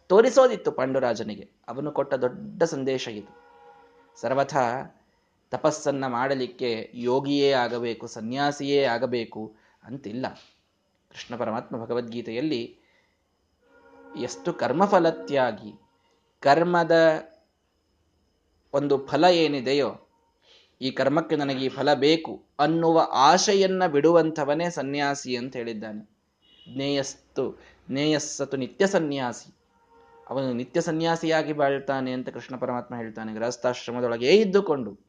ತೋರಿಸೋದಿತ್ತು 0.07 0.71
ಪಾಂಡುರಾಜನಿಗೆ. 0.71 1.49
ಅವನು 1.67 1.91
ಕೊಟ್ಟ 1.91 2.13
ದೊಡ್ಡ 2.13 2.63
ಸಂದೇಶ 2.63 3.07
ಇದು. 3.07 3.43
ಸರ್ವಥ, 4.21 4.55
ತಪಸ್ಸನ್ನು 5.51 6.09
ಮಾಡಲಿಕ್ಕೆ 6.09 6.91
ಯೋಗಿಯೇ 6.93 7.51
ಆಗಬೇಕು, 7.51 8.07
ಸನ್ಯಾಸಿಯೇ 8.07 8.83
ಆಗಬೇಕು 8.83 9.55
ಅಂತಿಲ್ಲ. 9.83 10.25
ಕೃಷ್ಣ 11.11 11.35
ಪರಮಾತ್ಮ 11.35 11.85
ಭಗವದ್ಗೀತೆಯಲ್ಲಿ 11.85 12.77
ಎಷ್ಟು 14.19 14.53
ಕರ್ಮಫಲತ್ಯಾಗಿ, 14.53 15.81
ಕರ್ಮದ 16.39 16.91
ಒಂದು 18.73 19.07
ಫಲ 19.07 19.23
ಏನಿದೆಯೋ 19.23 20.06
ಈ 20.81 20.91
ಕರ್ಮಕ್ಕೆ 20.91 21.35
ನನಗೆ 21.35 21.65
ಈ 21.65 21.69
ಫಲ 21.69 21.93
ಬೇಕು 21.93 22.45
ಅನ್ನುವ 22.59 23.09
ಆಶೆಯನ್ನ 23.11 23.87
ಬಿಡುವಂಥವನೇ 23.87 24.69
ಸನ್ಯಾಸಿ 24.69 25.35
ಅಂತ 25.35 25.55
ಹೇಳಿದ್ದಾನೆ. 25.55 26.17
ಜ್ಞೇಯಸ್ತು 26.73 27.59
ನೇಯಸ್ಸತು 27.89 28.57
ನಿತ್ಯ 28.57 28.87
ಸನ್ಯಾಸಿ. 28.87 29.55
ಅವನು 30.29 30.53
ನಿತ್ಯ 30.53 30.81
ಸನ್ಯಾಸಿಯಾಗಿ 30.81 31.53
ಬಾಳ್ತಾನೆ 31.53 32.11
ಅಂತ 32.11 32.29
ಕೃಷ್ಣ 32.29 32.55
ಪರಮಾತ್ಮ 32.55 32.95
ಹೇಳ್ತಾನೆ. 32.95 33.33
ಗೃಹಸ್ಥಾಶ್ರಮದೊಳಗೆ 33.33 34.35
ಇದ್ದುಕೊಂಡು 34.35 34.99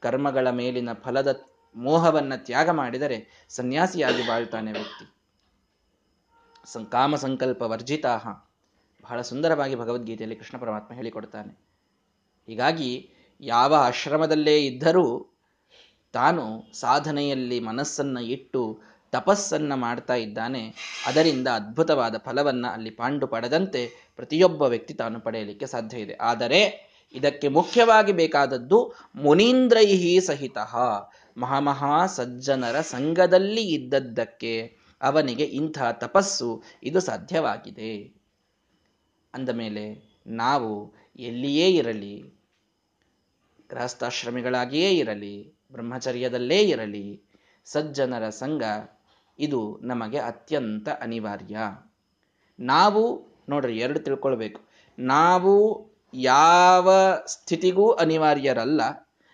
ಕರ್ಮಗಳ 0.00 0.50
ಮೇಲಿನ 0.50 0.92
ಫಲದ 0.92 1.42
ಮೋಹವನ್ನ 1.74 2.34
ತ್ಯಾಗ 2.36 2.70
ಮಾಡಿದರೆ 2.70 3.46
ಸನ್ಯಾಸಿಯಾಗಿ 3.48 4.28
ಬಾಳ್ತಾನೆ 4.28 4.72
ವ್ಯಕ್ತಿ. 4.72 5.14
ಕಾಮ 6.90 7.16
ಸಂಕಲ್ಪ 7.16 7.62
ವರ್ಜಿತಾಹ. 7.62 8.28
ಬಹಳ 9.02 9.20
ಸುಂದರವಾಗಿ 9.20 9.74
ಭಗವದ್ಗೀತೆಯಲ್ಲಿ 9.74 10.36
ಕೃಷ್ಣ 10.36 10.58
ಪರಮಾತ್ಮ 10.58 10.94
ಹೇಳಿಕೊಡ್ತಾನೆ. 10.94 11.58
ಹೀಗಾಗಿ 12.46 13.13
ಯಾವ 13.44 13.74
ಆಶ್ರಮದಲ್ಲೇ 13.74 14.64
ಇದ್ದರೂ 14.64 15.26
ತಾನು 16.12 16.70
ಸಾಧನೆಯಲ್ಲಿ 16.72 17.60
ಮನಸ್ಸನ್ನು 17.60 18.20
ಇಟ್ಟು 18.20 18.80
ತಪಸ್ಸನ್ನ 19.12 19.74
ಮಾಡ್ತಾ 19.74 20.14
ಇದ್ದಾನೆ. 20.14 20.74
ಅದರಿಂದ 21.06 21.48
ಅದ್ಭುತವಾದ 21.48 22.14
ಫಲವನ್ನ 22.18 22.66
ಅಲ್ಲಿ 22.72 22.90
ಪಾಂಡು 22.90 23.26
ಪಡೆದಂತೆ 23.26 24.12
ಪ್ರತಿಯೊಬ್ಬ 24.16 24.62
ವ್ಯಕ್ತಿ 24.62 24.94
ತಾನು 24.94 25.20
ಪಡೆಯಲಿಕ್ಕೆ 25.20 25.66
ಸಾಧ್ಯ 25.66 25.98
ಇದೆ. 25.98 26.14
ಆದರೆ 26.14 26.94
ಇದಕ್ಕೆ 27.14 27.48
ಮುಖ್ಯವಾಗಿ 27.48 28.12
ಬೇಕಾದದ್ದು 28.12 28.92
ಮುನೀಂದ್ರೈಹಿ 29.14 30.20
ಸಹಿತ. 30.20 30.58
ಮಹಾಮಹಾ 31.36 32.06
ಸಜ್ಜನರ 32.06 32.80
ಸಂಘದಲ್ಲಿ 32.80 33.62
ಇದ್ದದ್ದಕ್ಕೆ 33.62 34.76
ಅವನಿಗೆ 35.02 35.44
ಇಂಥ 35.44 35.78
ತಪಸ್ಸು 35.92 36.62
ಇದು 36.82 37.00
ಸಾಧ್ಯವಾಗಿದೆ. 37.00 38.14
ಅಂದ 39.34 39.48
ಮೇಲೆ, 39.48 40.14
ನಾವು 40.26 40.94
ಎಲ್ಲಿಯೇ 41.16 41.70
ಇರಲಿ 41.70 42.33
ಗೃಹಸ್ಥಾಶ್ರಮಿಗಳಾಗಿಯೇ 43.74 44.90
ಇರಲಿ, 44.90 45.58
ಬ್ರಹ್ಮಚರ್ಯದಲ್ಲೇ 45.72 46.60
ಇರಲಿ, 46.60 47.22
ಸಜ್ಜನರ 47.64 48.28
ಸಂಘ 48.28 48.62
ಇದು 49.38 49.78
ನಮಗೆ 49.82 50.18
ಅತ್ಯಂತ 50.18 50.88
ಅನಿವಾರ್ಯ. 51.00 51.56
ನಾವು, 52.60 53.26
ನೋಡ್ರಿ, 53.48 53.78
ಎರಡು 53.78 54.00
ತಿಳ್ಕೊಳ್ಬೇಕು. 54.00 54.60
ನಾವು 54.98 55.54
ಯಾವ 56.14 56.90
ಸ್ಥಿತಿಗೂ 57.26 57.90
ಅನಿವಾರ್ಯರಲ್ಲ, 57.90 58.80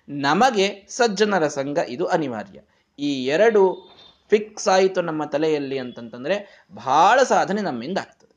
ನಮಗೆ 0.09 0.87
ಸಜ್ಜನರ 0.89 1.47
ಸಂಘ 1.49 1.79
ಇದು 1.89 2.07
ಅನಿವಾರ್ಯ. 2.07 2.61
ಈ 2.99 3.25
ಎರಡು 3.25 3.91
ಫಿಕ್ಸ್ 4.31 4.69
ಆಯಿತು 4.69 5.03
ನಮ್ಮ 5.03 5.25
ತಲೆಯಲ್ಲಿ 5.25 5.79
ಅಂತಂತಂದ್ರೆ 5.79 6.67
ಬಹಳ 6.75 7.23
ಸಾಧನೆ 7.23 7.61
ನಮ್ಮಿಂದ 7.61 7.99
ಆಗ್ತದೆ. 7.99 8.37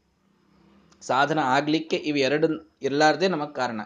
ಸಾಧನ 1.01 1.39
ಆಗ್ಲಿಕ್ಕೆ 1.39 1.95
ಇವೆರಡು 1.95 2.77
ಇರಲಾರ್ದೆ 2.81 3.27
ನಮಗೆ 3.27 3.53
ಕಾರಣ. 3.53 3.81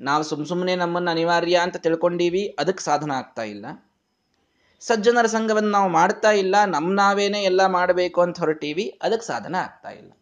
ನಾವು 0.00 0.22
ಸುಮ್ 0.22 0.46
ಸುಮ್ಮನೆ 0.46 0.76
ನಮ್ಮನ್ನು 0.76 1.10
ಅನಿವಾರ್ಯ 1.10 1.56
ಅಂತ 1.56 1.76
ತಿಳ್ಕೊಂಡೀವಿ, 1.76 2.56
ಅದಕ್ಕೆ 2.58 2.84
ಸಾಧನ 2.84 3.10
ಆಗ್ತಾ 3.10 3.42
ಇಲ್ಲ. 3.42 3.66
ಸಜ್ಜನರ 4.80 5.26
ಸಂಘವನ್ನು 5.26 5.70
ನಾವು 5.70 5.88
ಮಾಡ್ತಾ 5.88 6.30
ಇಲ್ಲ 6.30 6.54
ನಮ್ಮ 6.64 6.92
ನಾವೇನೇ 6.92 7.42
ಎಲ್ಲ 7.42 7.66
ಮಾಡಬೇಕು 7.66 8.20
ಅಂತ 8.20 8.38
ಹೊರಟೀವಿ, 8.38 8.98
ಅದಕ್ಕೆ 9.02 9.26
ಸಾಧನ 9.26 9.54
ಆಗ್ತಾ 9.54 9.90
ಇಲ್ಲ. 9.90 10.12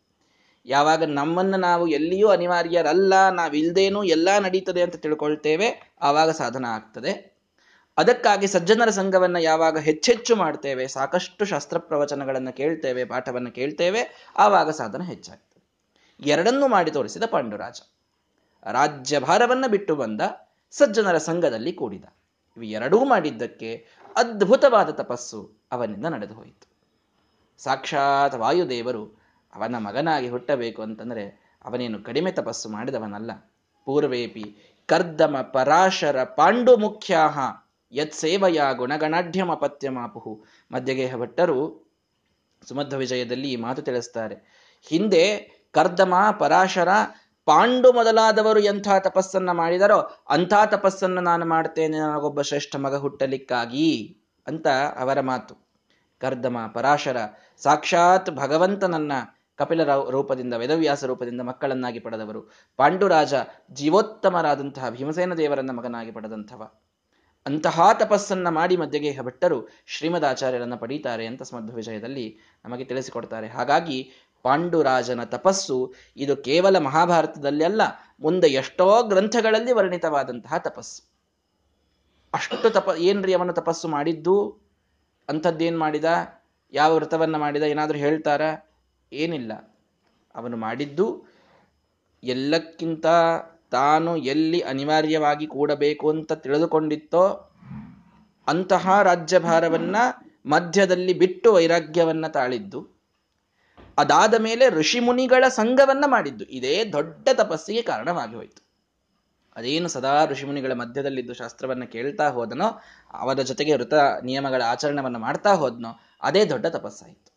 ಯಾವಾಗ 0.66 1.02
ನಮ್ಮನ್ನು 1.02 1.56
ನಾವು 1.56 1.88
ಎಲ್ಲಿಯೂ 1.88 2.28
ಅನಿವಾರ್ಯರಲ್ಲ 2.28 3.28
ನಾವಿಲ್ದೇನೂ 3.28 4.04
ಎಲ್ಲ 4.04 4.28
ನಡೀತದೆ 4.38 4.82
ಅಂತ 4.82 4.96
ತಿಳ್ಕೊಳ್ತೇವೆ, 4.96 5.94
ಆವಾಗ 6.02 6.30
ಸಾಧನ 6.30 6.64
ಆಗ್ತದೆ. 6.68 7.36
ಅದಕ್ಕಾಗಿ 7.98 8.46
ಸಜ್ಜನರ 8.46 8.90
ಸಂಘವನ್ನು 8.90 9.38
ಯಾವಾಗ 9.38 9.78
ಹೆಚ್ಚೆಚ್ಚು 9.78 10.36
ಮಾಡ್ತೇವೆ, 10.36 10.88
ಸಾಕಷ್ಟು 10.88 11.44
ಶಾಸ್ತ್ರ 11.44 11.78
ಪ್ರವಚನಗಳನ್ನು 11.78 12.56
ಕೇಳ್ತೇವೆ, 12.56 13.04
ಪಾಠವನ್ನು 13.04 13.50
ಕೇಳ್ತೇವೆ, 13.50 14.32
ಆವಾಗ 14.36 14.70
ಸಾಧನ 14.70 15.02
ಹೆಚ್ಚಾಗ್ತದೆ. 15.02 15.62
ಎರಡನ್ನೂ 16.30 16.68
ಮಾಡಿ 16.68 16.90
ತೋರಿಸಿದ 16.90 17.22
ಪಾಂಡುರಾಜ. 17.30 17.80
ರಾಜ್ಯಭಾರವನ್ನ 18.72 19.64
ಬಿಟ್ಟು 19.66 19.96
ಬಂದ 19.96 20.20
ಸಜ್ಜನರ 20.70 21.18
ಸಂಘದಲ್ಲಿ 21.18 21.72
ಕೂಡಿದ. 21.72 22.04
ಇವು 22.56 22.62
ಎರಡೂ 22.62 23.04
ಮಾಡಿದ್ದಕ್ಕೆ 23.04 23.86
ಅದ್ಭುತವಾದ 24.16 24.90
ತಪಸ್ಸು 24.90 25.52
ಅವನಿಂದ 25.72 26.04
ನಡೆದು 26.04 26.34
ಹೋಯಿತು. 26.34 26.68
ಸಾಕ್ಷಾತ್ 27.58 28.34
ವಾಯುದೇವರು 28.34 29.26
ಅವನ 29.54 29.76
ಮಗನಾಗಿ 29.78 30.28
ಹುಟ್ಟಬೇಕು 30.28 30.82
ಅಂತಂದರೆ 30.82 31.46
ಅವನೇನು 31.64 32.02
ಕಡಿಮೆ 32.02 32.32
ತಪಸ್ಸು 32.32 32.68
ಮಾಡಿದವನಲ್ಲ. 32.68 33.30
ಪೂರ್ವೇಪಿ 33.84 34.56
ಕರ್ದಮ 34.86 35.36
ಪರಾಶರ 35.52 36.24
ಪಾಂಡು 36.24 36.76
ಮುಖ್ಯಾಹ 36.76 37.38
ಯತ್ 37.92 38.14
ಸೇವಯ 38.14 38.60
ಗುಣಗಣಾಢ್ಯಮಪತ್ಯಮಾಪುಹು 38.76 40.44
ಮಧ್ಯಗೇಹ 40.72 41.16
ಭಟ್ಟರು 41.16 41.86
ಸುಮಧ್ವ 42.68 42.96
ವಿಜಯದಲ್ಲಿ 42.96 43.52
ಈ 43.52 43.56
ಮಾತು 43.56 43.82
ತಿಳಿಸ್ತಾರೆ. 43.82 44.34
ಹಿಂದೆ 44.88 45.40
ಕರ್ದಮ 45.72 46.14
ಪರಾಶರ 46.38 46.88
ಪಾಂಡು 47.46 47.92
ಮೊದಲಾದವರು 47.92 48.60
ಎಂಥ 48.60 48.88
ತಪಸ್ಸನ್ನ 48.98 49.50
ಮಾಡಿದರೋ 49.50 49.98
ಅಂಥ 50.28 50.54
ತಪಸ್ಸನ್ನ 50.66 51.18
ನಾನು 51.18 51.46
ಮಾಡ್ತೇನೆ, 51.46 51.98
ನನಗೊಬ್ಬ 51.98 52.42
ಶ್ರೇಷ್ಠ 52.42 52.76
ಮಗ 52.76 52.96
ಹುಟ್ಟಲಿಕ್ಕಾಗಿ 52.96 54.20
ಅಂತ 54.46 54.66
ಅವರ 54.98 55.20
ಮಾತು. 55.20 55.54
ಕರ್ದಮ 56.20 56.56
ಪರಾಶರ, 56.74 57.16
ಸಾಕ್ಷಾತ್ 57.56 58.30
ಭಗವಂತನನ್ನ 58.30 59.12
ಕಪಿಲ 59.56 59.84
ರೂಪದಿಂದ, 60.10 60.54
ವೇದವ್ಯಾಸ 60.54 61.04
ರೂಪದಿಂದ 61.04 61.40
ಮಕ್ಕಳನ್ನಾಗಿ 61.40 61.98
ಪಡೆದವರು. 61.98 62.42
ಪಾಂಡುರಾಜ 62.76 63.34
ಜೀವೋತ್ತಮರಾದಂತಹ 63.70 64.90
ಭೀಮಸೇನ 64.90 65.34
ದೇವರನ್ನ 65.34 65.70
ಮಗನಾಗಿ 65.70 66.10
ಪಡೆದಂಥವ. 66.10 66.70
ಅಂತಹ 67.46 67.92
ತಪಸ್ಸನ್ನ 67.92 68.48
ಮಾಡಿ 68.48 68.76
ಮಧ್ಯಗೆ 68.76 69.22
ಭಟ್ಟರು 69.22 69.68
ಶ್ರೀಮದ್ 69.86 70.24
ಆಚಾರ್ಯರನ್ನ 70.24 70.74
ಪಡೀತಾರೆ 70.74 71.26
ಅಂತ 71.26 71.42
ಸ್ಮಧ್ವ 71.42 71.74
ವಿಜಯದಲ್ಲಿ 71.74 72.38
ನಮಗೆ 72.64 72.84
ತಿಳಿಸಿಕೊಡ್ತಾರೆ. 72.84 73.48
ಹಾಗಾಗಿ 73.48 74.10
ಪಾಂಡುರಾಜನ 74.46 75.24
ತಪಸ್ಸು 75.24 75.94
ಇದು 76.16 76.36
ಕೇವಲ 76.36 76.78
ಮಹಾಭಾರತದಲ್ಲಿ 76.78 77.64
ಅಲ್ಲ, 77.64 77.82
ಮುಂದೆ 78.20 78.46
ಎಷ್ಟೋ 78.46 79.02
ಗ್ರಂಥಗಳಲ್ಲಿ 79.02 79.72
ವರ್ಣಿತವಾದಂತಹ 79.72 80.56
ತಪಸ್ಸು. 80.56 81.10
ಅಷ್ಟು 82.34 82.70
ತಪ, 82.70 82.94
ಏನ್ರಿ 82.98 83.34
ಅವನ 83.34 83.50
ತಪಸ್ಸು 83.50 83.88
ಮಾಡಿದ್ದು? 83.88 84.60
ಅಂಥದ್ದೇನು 85.28 85.78
ಮಾಡಿದ? 85.78 86.04
ಯಾವ 86.72 86.94
ವ್ರತವನ್ನು 86.94 87.38
ಮಾಡಿದ? 87.38 87.62
ಏನಾದರೂ 87.62 87.98
ಹೇಳ್ತಾರ? 87.98 88.42
ಏನಿಲ್ಲ. 89.12 89.78
ಅವನು 90.34 90.56
ಮಾಡಿದ್ದು 90.56 91.24
ಎಲ್ಲಕ್ಕಿಂತ 92.24 93.06
ತಾನು 93.70 94.16
ಎಲ್ಲಿ 94.16 94.60
ಅನಿವಾರ್ಯವಾಗಿ 94.60 95.46
ಕೂಡಬೇಕು 95.46 96.10
ಅಂತ 96.10 96.32
ತಿಳಿದುಕೊಂಡಿತ್ತೋ 96.32 97.50
ಅಂತಹ 98.46 99.02
ರಾಜ್ಯಭಾರವನ್ನ 99.02 99.96
ಮಧ್ಯದಲ್ಲಿ 100.46 101.14
ಬಿಟ್ಟು 101.14 101.52
ವೈರಾಗ್ಯವನ್ನ 101.52 102.26
ತಾಳಿದ್ದು. 102.26 102.95
ಅದಾದ 103.98 104.34
ಮೇಲೆ 104.34 104.68
ಋಷಿಮುನಿಗಳ 104.68 105.48
ಸಂಘವನ್ನ 105.48 106.04
ಮಾಡಿದ್ದು. 106.06 106.44
ಇದೇ 106.44 106.84
ದೊಡ್ಡ 106.92 107.28
ತಪಸ್ಸಿಗೆ 107.34 107.82
ಕಾರಣವಾಗಿ 107.82 108.34
ಹೋಯಿತು. 108.34 108.66
ಅದೇನು 109.56 109.88
ಸದಾ 109.88 110.24
ಋಷಿಮುನಿಗಳ 110.24 110.72
ಮಧ್ಯದಲ್ಲಿದ್ದು 110.72 111.34
ಶಾಸ್ತ್ರವನ್ನ 111.34 111.84
ಕೇಳ್ತಾ 111.84 112.28
ಹೋದನೋ, 112.28 112.82
ಅವರ 113.12 113.34
ಜೊತೆಗೆ 113.34 113.76
ವೃತ 113.76 113.94
ನಿಯಮಗಳ 114.22 114.62
ಆಚರಣೆಯನ್ನು 114.66 115.18
ಮಾಡ್ತಾ 115.18 115.54
ಹೋದ್ನೋ, 115.54 115.88
ಅದೇ 116.22 116.44
ದೊಡ್ಡ 116.44 116.66
ತಪಸ್ಸಾಯಿತು. 116.66 117.36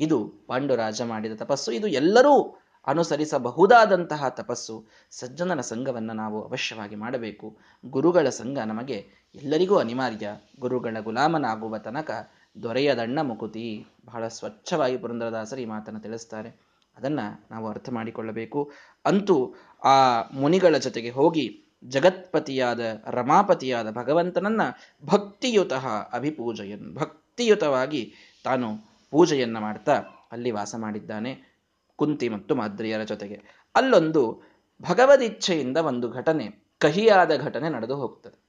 ಇದು 0.00 0.32
ಪಾಂಡುರಾಜ 0.46 1.02
ಮಾಡಿದ 1.02 1.32
ತಪಸ್ಸು. 1.36 1.72
ಇದು 1.72 1.86
ಎಲ್ಲರೂ 1.86 2.60
ಅನುಸರಿಸಬಹುದಾದಂತಹ 2.86 4.28
ತಪಸ್ಸು. 4.28 4.86
ಸಜ್ಜನರ 5.10 5.60
ಸಂಘವನ್ನು 5.60 6.12
ನಾವು 6.12 6.48
ಅವಶ್ಯವಾಗಿ 6.48 6.96
ಮಾಡಬೇಕು. 6.96 7.58
ಗುರುಗಳ 7.86 8.28
ಸಂಘ 8.28 8.58
ನಮಗೆ 8.58 9.08
ಎಲ್ಲರಿಗೂ 9.34 9.76
ಅನಿವಾರ್ಯ. 9.76 10.30
ಗುರುಗಳ 10.60 10.96
ಗುಲಾಮನಾಗುವ 11.00 11.78
ತನಕ 11.78 12.30
ದೊರೆಯದಣ್ಣ 12.62 13.20
ಮುಕುತಿ 13.20 13.86
ಬಹಳ 14.06 14.28
ಸ್ವಚ್ಛವಾಗಿ 14.28 14.96
ಪುರಂದರದಾಸರು 14.96 15.60
ಈ 15.60 15.64
ಮಾತನ್ನು 15.64 16.00
ತಿಳಿಸ್ತಾರೆ. 16.00 16.48
ಅದನ್ನ 16.96 17.20
ನಾವು 17.50 17.68
ಅರ್ಥ 17.68 17.88
ಮಾಡಿಕೊಳ್ಳಬೇಕು. 17.90 18.72
ಅಂತೂ 19.04 19.54
ಆ 19.84 20.22
ಮುನಿಗಳ 20.32 20.76
ಜೊತೆಗೆ 20.76 21.10
ಹೋಗಿ 21.10 21.60
ಜಗತ್ಪತಿಯಾದ 21.84 22.80
ರಮಾಪತಿಯಾದ 23.06 23.90
ಭಗವಂತನನ್ನ 23.90 24.60
ಭಕ್ತಿಯುತಃ 25.04 25.86
ಅಭಿಪೂಜೆಯನ್ 26.12 26.94
ಭಕ್ತಿಯುತವಾಗಿ 26.94 28.14
ತಾನು 28.44 28.94
ಪೂಜೆಯನ್ನ 29.10 29.58
ಮಾಡ್ತಾ 29.58 29.92
ಅಲ್ಲಿ 30.32 30.50
ವಾಸ 30.50 30.74
ಮಾಡಿದ್ದಾನೆ 30.78 31.60
ಕುಂತಿ 31.96 32.28
ಮತ್ತು 32.28 32.54
ಮಾದ್ರಿಯರ 32.54 33.02
ಜೊತೆಗೆ. 33.02 33.42
ಅಲ್ಲೊಂದು 33.74 34.42
ಭಗವದಿಚ್ಛೆಯಿಂದ 34.82 35.76
ಒಂದು 35.76 36.10
ಘಟನೆ, 36.10 36.64
ಕಹಿಯಾದ 36.78 37.36
ಘಟನೆ 37.36 37.68
ನಡೆದು 37.68 37.96
ಹೋಗ್ತದೆ. 37.96 38.44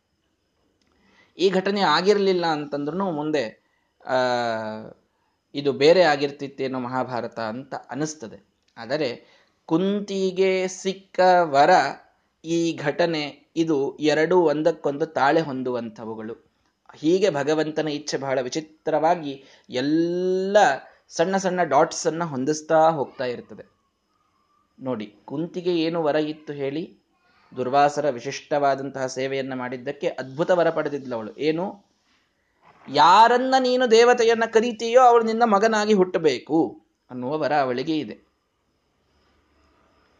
ಈ 1.37 1.49
ಘಟನೆ 1.49 1.81
ಆಗಿರಲಿಲ್ಲ 1.81 2.45
ಅಂತಂದ್ರೂ 2.45 3.11
ಮುಂದೆ 3.11 3.64
ಇದು 5.55 5.73
ಬೇರೆ 5.73 6.01
ಆಗಿರ್ತಿತ್ತೇನೋ 6.03 6.79
ಮಹಾಭಾರತ 6.79 7.39
ಅಂತ 7.39 7.73
ಅನಿಸ್ತದೆ 7.89 8.39
ಆದರೆ 8.77 9.09
ಕುಂತಿಗೆ 9.65 10.67
ಸಿಕ್ಕ 10.67 11.19
ವರ 11.43 11.69
ಈ 12.43 12.77
ಘಟನೆ 12.77 13.51
ಇದು 13.55 13.97
ಎರಡು 13.97 14.41
ಒಂದಕ್ಕೊಂದು 14.41 15.05
ತಾಳೆ 15.05 15.41
ಹೊಂದುವಂಥವುಗಳು. 15.41 16.35
ಹೀಗೆ 16.95 17.29
ಭಗವಂತನ 17.29 17.87
ಇಚ್ಛೆ 17.87 18.17
ಬಹಳ 18.17 18.41
ವಿಚಿತ್ರವಾಗಿ 18.41 19.43
ಎಲ್ಲ 19.69 20.57
ಸಣ್ಣ 21.09 21.37
ಸಣ್ಣ 21.37 21.63
ಡಾಟ್ಸ್ 21.63 22.07
ಅನ್ನ 22.07 22.23
ಹೊಂದಿಸ್ತಾ 22.23 22.89
ಹೋಗ್ತಾ 22.89 23.25
ಇರ್ತದೆ. 23.25 23.65
ನೋಡಿ, 24.79 25.07
ಕುಂತಿಗೆ 25.25 25.75
ಏನು 25.75 26.03
ವರ 26.03 26.15
ಇತ್ತು 26.15 26.53
ಹೇಳಿ? 26.53 26.83
ದುರ್ವಾಸರ 27.51 28.09
ವಿಶಿಷ್ಟವಾದಂತಹ 28.09 29.05
ಸೇವೆಯನ್ನು 29.05 29.55
ಮಾಡಿದ್ದಕ್ಕೆ 29.55 30.07
ಅದ್ಭುತ 30.07 30.51
ವರ 30.51 30.69
ಪಡೆದಿದ್ಲವಳು 30.69 31.33
ಏನು? 31.37 31.65
ಯಾರನ್ನ 32.89 33.55
ನೀನು 33.59 33.91
ದೇವತೆಯನ್ನ 33.91 34.45
ಕರೀತೀಯೋ 34.45 35.01
ಅವಳು 35.01 35.23
ನಿನ್ನ 35.23 35.43
ಮಗನಾಗಿ 35.43 35.93
ಹುಟ್ಟಬೇಕು 35.93 36.85
ಅನ್ನುವ 37.11 37.37
ವರ 37.37 37.55
ಅವಳಿಗೆ 37.55 37.97
ಇದೆ. 37.97 38.25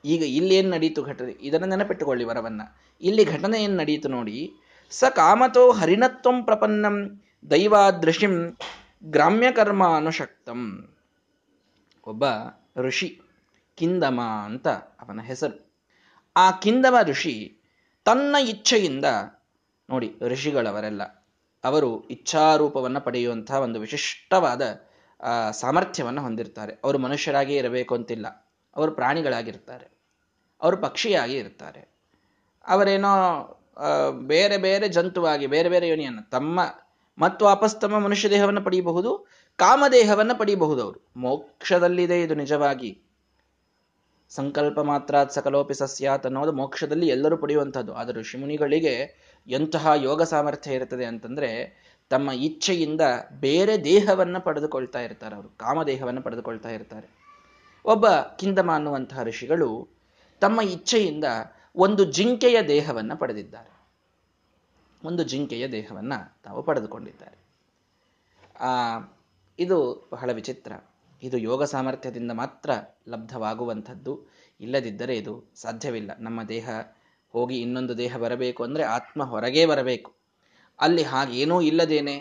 ಈಗ 0.06 0.24
ಇಲ್ಲೇನು 0.24 0.70
ನಡೀತು 0.70 1.04
ಘಟನೆ? 1.04 1.32
ಇದನ್ನು 1.32 1.68
ನೆನಪಿಟ್ಟುಕೊಳ್ಳಿ 1.68 2.24
ವರವನ್ನ. 2.24 2.62
ಇಲ್ಲಿ 3.02 3.26
ಘಟನೆ 3.26 3.64
ಏನು 3.64 3.76
ನಡೀತು 3.76 4.10
ನೋಡಿ, 4.10 4.54
ಸ 4.90 5.04
ಕಾಮತೋ 5.04 5.72
ಹರಿಣತ್ವಂ 5.72 6.44
ಪ್ರಪನ್ನಂ 6.44 7.24
ದೈವಾದೃಶಿಂ 7.52 8.58
ಗ್ರಾಮ್ಯ 9.04 9.52
ಕರ್ಮ 9.52 9.96
ಅನುಶಕ್ತಂ 9.96 10.96
ಒಬ್ಬ 12.08 12.24
ಋಷಿ, 12.78 13.22
ಕಿಂದಮ 13.76 14.22
ಅಂತ 14.22 14.68
ಅವನ 14.68 15.22
ಹೆಸರು. 15.22 15.72
ಆ 16.36 16.52
ಕಿಂದಮ 16.52 16.96
ಋಷಿ 17.04 17.58
ತನ್ನ 18.04 18.36
ಇಚ್ಛೆಯಿಂದ, 18.42 19.06
ನೋಡಿ, 19.90 20.16
ಋಷಿಗಳವರೆಲ್ಲ 20.22 21.15
ಅವರು 21.66 21.90
ಇಚ್ಛಾರೂಪವನ್ನು 22.08 23.02
ಪಡೆಯುವಂತಹ 23.02 23.60
ಒಂದು 23.60 23.80
ವಿಶಿಷ್ಟವಾದ 23.80 24.62
ಸಾಮರ್ಥ್ಯವನ್ನು 25.52 26.22
ಹೊಂದಿರ್ತಾರೆ. 26.22 26.74
ಅವರು 26.84 26.98
ಮನುಷ್ಯರಾಗಿ 26.98 27.56
ಇರಬೇಕು 27.56 27.96
ಅಂತಿಲ್ಲ. 27.96 28.28
ಅವರು 28.76 28.92
ಪ್ರಾಣಿಗಳಾಗಿರ್ತಾರೆ. 28.92 29.86
ಅವರು 30.62 30.78
ಪಕ್ಷಿಯಾಗಿ 30.78 31.36
ಇರ್ತಾರೆ. 31.38 31.82
ಅವರೇನೋ 32.68 33.14
ಬೇರೆ 34.12 34.58
ಬೇರೆ 34.58 34.88
ಜಂತುವಾಗಿ, 34.88 35.48
ಬೇರೆ 35.48 35.70
ಬೇರೆ 35.70 35.88
ಯೋನಿಯನ್ನು, 35.88 36.30
ತಮ್ಮ 36.30 36.60
ಮತ್ತು 37.18 37.46
ವಾಪಸ್ 37.46 37.82
ತಮ್ಮ 37.82 38.00
ಮನುಷ್ಯ 38.00 38.30
ದೇಹವನ್ನು 38.30 38.62
ಪಡೆಯಬಹುದು, 38.62 39.28
ಕಾಮದೇಹವನ್ನು 39.56 40.36
ಪಡೆಯಬಹುದು 40.40 40.82
ಅವರು. 40.82 41.00
ಮೋಕ್ಷದಲ್ಲಿದೆ 41.18 42.22
ಇದು 42.22 42.36
ನಿಜವಾಗಿ. 42.36 42.92
ಸಂಕಲ್ಪ 44.30 44.80
ಮಾತ್ರ 44.80 45.16
ಸಕಲೋಪಿ 45.30 45.74
ಸಸ್ಯಾತ್ 45.74 46.26
ಅನ್ನೋದು 46.26 46.52
ಮೋಕ್ಷದಲ್ಲಿ 46.52 47.08
ಎಲ್ಲರೂ 47.08 47.38
ಪಡೆಯುವಂಥದ್ದು. 47.38 47.94
ಆದರೆ 47.94 48.20
ಋಷಿಮುನಿಗಳಿಗೆ 48.20 48.96
ಎಂತಹ 49.48 49.92
ಯೋಗ 49.96 50.22
ಸಾಮರ್ಥ್ಯ 50.22 50.74
ಇರ್ತದೆ 50.74 51.06
ಅಂತಂದ್ರೆ 51.06 51.86
ತಮ್ಮ 52.10 52.32
ಇಚ್ಛೆಯಿಂದ 52.32 53.02
ಬೇರೆ 53.40 53.84
ದೇಹವನ್ನು 53.84 54.42
ಪಡೆದುಕೊಳ್ತಾ 54.42 55.02
ಇರ್ತಾರೆ 55.02 55.36
ಅವರು, 55.36 55.50
ಕಾಮದೇಹವನ್ನು 55.50 56.22
ಪಡೆದುಕೊಳ್ತಾ 56.22 56.70
ಇರ್ತಾರೆ. 56.70 57.08
ಒಬ್ಬ 57.86 58.10
ಕಿಂದಮ 58.10 58.72
ಅನ್ನುವಂತಹ 58.74 59.24
ಋಷಿಗಳು 59.24 59.88
ತಮ್ಮ 60.42 60.62
ಇಚ್ಛೆಯಿಂದ 60.62 61.24
ಒಂದು 61.76 62.12
ಜಿಂಕೆಯ 62.12 62.62
ದೇಹವನ್ನು 62.62 63.18
ಪಡೆದಿದ್ದಾರೆ. 63.18 63.76
ಒಂದು 65.04 65.24
ಜಿಂಕೆಯ 65.24 65.68
ದೇಹವನ್ನ 65.68 66.14
ತಾವು 66.44 66.64
ಪಡೆದುಕೊಂಡಿದ್ದಾರೆ. 66.64 67.38
ಆ, 68.60 69.00
ಇದು 69.60 70.08
ಬಹಳ 70.12 70.32
ವಿಚಿತ್ರ. 70.32 70.72
ಇದು 71.24 71.38
ಯೋಗ 71.38 71.64
ಸಾಮರ್ಥ್ಯದಿಂದ 71.64 72.32
ಮಾತ್ರ 72.32 72.72
ಲಬ್ಧವಾಗುವಂಥದ್ದು. 73.08 74.20
ಇಲ್ಲದಿದ್ದರೆ 74.62 75.18
ಇದು 75.18 75.44
ಸಾಧ್ಯವಿಲ್ಲ. 75.56 76.12
ನಮ್ಮ 76.20 76.44
ದೇಹ 76.44 76.70
ಹೋಗಿ 77.38 77.58
ಇನ್ನೊಂದು 77.62 77.94
ದೇಹ 77.98 78.18
ಬರಬೇಕು 78.18 78.62
ಅಂದರೆ 78.64 78.84
ಆತ್ಮ 78.84 79.24
ಹೊರಗೇ 79.24 79.64
ಬರಬೇಕು. 79.66 80.10
ಅಲ್ಲಿ 80.80 81.04
ಹಾಗೇನೂ 81.04 81.58
ಇಲ್ಲದೇನೆ 81.62 82.16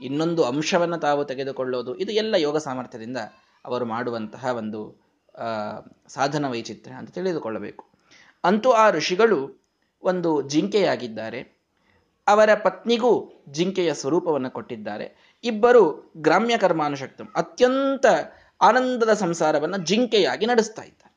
ಇನ್ನೊಂದು 0.00 0.42
ಅಂಶವನ್ನು 0.44 0.98
ತಾವು 0.98 1.22
ತೆಗೆದುಕೊಳ್ಳೋದು, 1.24 1.92
ಇದು 1.96 2.12
ಎಲ್ಲ 2.12 2.34
ಯೋಗ 2.38 2.56
ಸಾಮರ್ಥ್ಯದಿಂದ 2.58 3.18
ಅವರು 3.64 3.84
ಮಾಡುವಂತಹ 3.84 4.44
ಒಂದು 4.56 4.80
ಸಾಧನ 6.08 6.44
ವೈಚಿತ್ರ್ಯ 6.50 6.96
ಅಂತ 6.96 7.10
ತಿಳಿದುಕೊಳ್ಳಬೇಕು. 7.10 7.84
ಅಂತೂ 8.44 8.70
ಆ 8.72 8.86
ಋಷಿಗಳು 8.90 9.38
ಒಂದು 10.02 10.30
ಜಿಂಕೆಯಾಗಿದ್ದಾರೆ. 10.48 11.40
ಅವರ 12.26 12.50
ಪತ್ನಿಗೂ 12.64 13.12
ಜಿಂಕೆಯ 13.50 13.90
ಸ್ವರೂಪವನ್ನು 13.94 14.50
ಕೊಟ್ಟಿದ್ದಾರೆ. 14.50 15.06
ಇಬ್ಬರು 15.44 15.82
ಗ್ರಾಮ್ಯ 16.18 16.56
ಕರ್ಮಾನುಶಕ್ತಂ 16.58 17.28
ಅತ್ಯಂತ 17.36 18.06
ಆನಂದದ 18.60 19.12
ಸಂಸಾರವನ್ನು 19.14 19.78
ಜಿಂಕೆಯಾಗಿ 19.90 20.46
ನಡೆಸ್ತಾ 20.46 20.82
ಇದ್ದಾರೆ. 20.82 21.11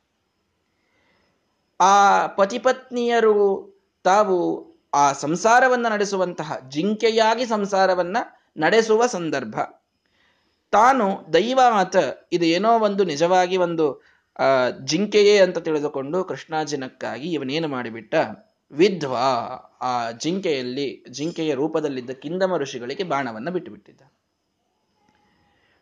ಆ 1.80 2.26
ಪತಿಪತ್ನಿಯರು 2.26 3.76
ತಾವು 4.04 4.66
ಆ 4.94 5.12
ಸಂಸಾರವನ್ನು 5.12 5.88
ನಡೆಸುವಂತಹ, 5.92 6.58
ಜಿಂಕೆಯಾಗಿ 6.68 7.46
ಸಂಸಾರವನ್ನ 7.46 8.16
ನಡೆಸುವ 8.56 9.06
ಸಂದರ್ಭ. 9.06 9.60
ತಾನು 10.70 11.32
ದೈವಾತ, 11.32 11.96
ಇದು 12.32 12.44
ಏನೋ 12.44 12.78
ಒಂದು 12.78 13.04
ನಿಜವಾಗಿ 13.04 13.56
ಒಂದು 13.56 14.02
ಜಿಂಕೆಯೇ 14.84 15.38
ಅಂತ 15.38 15.58
ತಿಳಿದುಕೊಂಡು 15.58 16.24
ಕೃಷ್ಣಾಜಿನಕ್ಕಾಗಿ 16.24 17.32
ಇವನೇನು 17.32 17.68
ಮಾಡಿಬಿಟ್ಟ? 17.68 18.14
ವಿಧ್ವಾ 18.72 19.28
ಆ 19.80 20.10
ಜಿಂಕೆಯಲ್ಲಿ, 20.10 21.04
ಜಿಂಕೆಯ 21.10 21.54
ರೂಪದಲ್ಲಿದ್ದ 21.54 22.10
ಕಿಂದಮ 22.10 22.56
ಋಷಿಗಳಿಗೆ 22.56 23.02
ಬಾಣವನ್ನು 23.02 23.50
ಬಿಟ್ಟುಬಿಟ್ಟಿದ್ದ. 23.50 24.00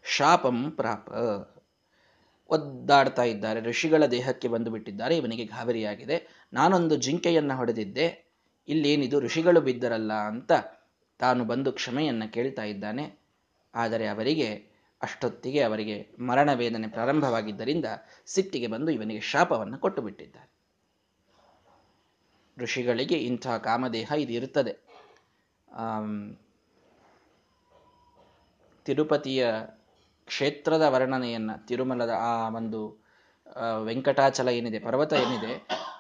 ಶಾಪಂ 0.04 0.70
ಪ್ರಾಪ. 0.70 1.11
ಒದ್ದಾಡ್ತಾ 2.50 3.22
ಇದ್ದಾರೆ. 3.22 3.61
ಋಷಿಗಳ 3.61 4.07
ದೇಹಕ್ಕೆ 4.07 4.48
ಬಂದು 4.48 4.70
ಬಿಟ್ಟಿದ್ದಾರೆ 4.70 5.16
ಇವನಿಗೆ 5.16 5.44
ಗಾಬರಿಯಾಗಿದೆ. 5.44 6.46
ನಾನೊಂದು 6.52 6.96
ಜಿಂಕೆಯನ್ನು 6.96 7.57
ಹೊಡೆದಿದ್ದೆ. 7.57 8.07
ಇಲ್ಲೇನಿದು, 8.68 9.20
ಋಷಿಗಳು 9.20 9.61
ಬಿದ್ದರಲ್ಲ 9.61 10.12
ಅಂತ 10.12 10.52
ತಾನು 11.18 11.44
ಬಂದು 11.44 11.72
ಕ್ಷಮೆಯನ್ನು 11.72 12.33
ಕೇಳ್ತಾ 12.33 12.62
ಇದ್ದಾನೆ. 12.62 13.04
ಆದರೆ 13.74 14.07
ಅವರಿಗೆ, 14.07 14.48
ಅಷ್ಟೊತ್ತಿಗೆ 15.02 15.61
ಅವರಿಗೆ 15.62 15.96
ಮರಣ 16.20 16.52
ವೇದನೆ 16.54 16.88
ಪ್ರಾರಂಭವಾಗಿದ್ದರಿಂದ 16.88 17.85
ಸಿಟ್ಟಿಗೆ 18.26 18.66
ಬಂದು 18.66 18.90
ಇವನಿಗೆ 18.92 19.20
ಶಾಪವನ್ನು 19.20 19.78
ಕೊಟ್ಟು 19.78 20.02
ಬಿಟ್ಟಿದ್ದಾರೆ 20.02 20.50
ಋಷಿಗಳಿಗೆ 22.59 23.14
ಇಂಥ 23.14 23.46
ಕಾಮದೇಹ 23.48 24.12
ಇದು 24.18 24.33
ಇರುತ್ತದೆ 24.33 24.72
ತಿರುಪತಿಯ 28.87 29.46
ಕ್ಷೇತ್ರದ 30.26 30.82
ವರ್ಣನೆಯನ್ನ, 30.88 31.50
ತಿರುಮಲದ 31.68 32.12
ಆ 32.20 32.48
ಒಂದು 32.48 32.80
ವೆಂಕಟಾಚಲ 33.84 34.48
ಏನಿದೆ, 34.48 34.78
ಪರ್ವತ 34.78 35.12
ಏನಿದೆ, 35.12 35.52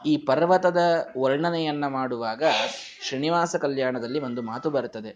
ಈ 0.06 0.16
ಪರ್ವತದ 0.16 0.80
ವರ್ಣನೆಯನ್ನ 1.18 1.86
ಮಾಡುವಾಗ 1.86 2.42
ಶ್ರೀನಿವಾಸ 3.02 3.56
ಕಲ್ಯಾಣದಲ್ಲಿ 3.56 4.20
ಒಂದು 4.20 4.42
ಮಾತು 4.42 4.70
ಬರುತ್ತದೆ 4.70 5.12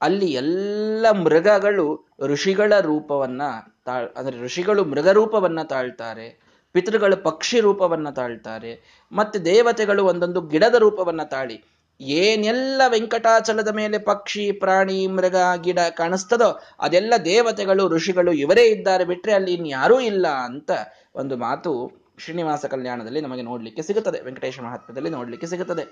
ಅಲ್ಲಿ 0.00 0.32
ಎಲ್ಲ 0.32 1.06
ಮೃಗಗಳು 1.10 1.86
ಋಷಿಗಳ 2.20 2.72
ರೂಪವನ್ನ 2.80 3.42
ತಾಳ್ 3.84 4.08
ಅಂದ್ರೆ 4.16 4.36
ಋಷಿಗಳು 4.38 4.84
ಮೃಗ 4.84 5.08
ರೂಪವನ್ನ 5.08 5.62
ತಾಳ್ತಾರೆ, 5.62 6.26
ಪಿತೃಗಳು 6.72 7.16
ಪಕ್ಷಿ 7.16 7.60
ರೂಪವನ್ನ 7.60 8.10
ತಾಳ್ತಾರೆ, 8.10 8.72
ಮತ್ತೆ 9.12 9.38
ದೇವತೆಗಳು 9.38 10.04
ಒಂದೊಂದು 10.04 10.40
ಗಿಡದ 10.40 10.74
ರೂಪವನ್ನ 10.74 11.22
ತಾಳಿ. 11.22 11.56
ಏನೆಲ್ಲ 12.00 12.82
ವೆಂಕಟಾಚಲದ 12.88 13.68
ಮೇಲೆ 13.68 13.98
ಪಕ್ಷಿ, 13.98 14.52
ಪ್ರಾಣಿ, 14.52 15.06
ಮೃಗ, 15.06 15.36
ಗಿಡ 15.60 15.78
ಕಾಣಿಸ್ತದೋ 15.96 16.60
ಅದೆಲ್ಲ 16.80 17.14
ದೇವತೆಗಳು, 17.24 17.88
ಋಷಿಗಳು 17.88 18.32
ಇವರೇ 18.32 18.62
ಇದ್ದಾರೆ 18.62 19.04
ಬಿಟ್ರೆ 19.04 19.32
ಅಲ್ಲಿ 19.32 19.54
ಇನ್ಯಾರೂ 19.54 20.00
ಇಲ್ಲ 20.00 20.26
ಅಂತ 20.28 20.70
ಒಂದು 21.14 21.36
ಮಾತು 21.36 21.90
ಶ್ರೀನಿವಾಸ 22.18 22.64
ಕಲ್ಯಾಣದಲ್ಲಿ 22.66 23.20
ನಮಗೆ 23.20 23.42
ನೋಡಲಿಕ್ಕೆ 23.42 23.82
ಸಿಗುತ್ತದೆ. 23.82 24.20
ವೆಂಕಟೇಶ 24.20 24.60
ಮಹಾತ್ಮದಲ್ಲಿ 24.60 25.10
ನೋಡಲಿಕ್ಕೆ 25.10 25.46
ಸಿಗುತ್ತದೆ. 25.46 25.82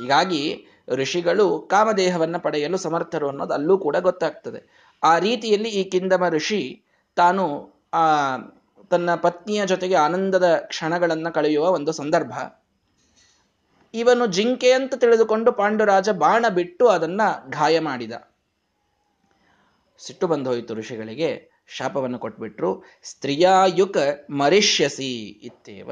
ಹೀಗಾಗಿ 0.00 0.66
ಋಷಿಗಳು 0.88 1.60
ಕಾಮದೇಹವನ್ನು 1.60 2.40
ಪಡೆಯಲು 2.40 2.76
ಸಮರ್ಥರು 2.76 3.28
ಅನ್ನೋದು 3.28 3.54
ಅಲ್ಲೂ 3.54 3.78
ಕೂಡ 3.78 3.96
ಗೊತ್ತಾಗ್ತದೆ. 3.96 4.92
ಆ 5.04 5.18
ರೀತಿಯಲ್ಲಿ 5.18 5.68
ಈ 5.68 5.90
ಕಿಂದಮ 5.90 6.28
ಋಷಿ 6.28 6.82
ತಾನು 7.16 7.44
ಆ 7.94 8.04
ತನ್ನ 8.90 9.14
ಪತ್ನಿಯ 9.14 9.66
ಜೊತೆಗೆ 9.66 9.94
ಆನಂದದ 9.94 10.56
ಕ್ಷಣಗಳನ್ನು 10.56 11.34
ಕಳೆಯುವ 11.34 11.64
ಒಂದು 11.66 11.92
ಸಂದರ್ಭ. 11.92 12.32
ಇವನು 13.94 14.26
ಜಿಂಕೆ 14.26 14.72
ಅಂತ 14.72 14.94
ತಿಳಿದುಕೊಂಡು 14.94 15.52
ಪಾಂಡುರಾಜ 15.52 16.08
ಬಾಣ 16.08 16.46
ಬಿಟ್ಟು 16.48 16.88
ಅದನ್ನ 16.88 17.20
ಗಾಯ 17.48 17.80
ಮಾಡಿದ. 17.80 18.12
ಸಿಟ್ಟು 19.98 20.26
ಬಂದು 20.26 20.50
ಹೋಯಿತು 20.50 20.74
ಋಷಿಗಳಿಗೆ. 20.74 21.50
ಶಾಪವನ್ನು 21.66 22.18
ಕೊಟ್ಬಿಟ್ರು. 22.18 22.84
ಸ್ತ್ರೀಯಾಯುಕ 23.02 23.96
ಮರಿಷ್ಯಸಿ 24.30 25.26
ಇತ್ತೇವ. 25.26 25.90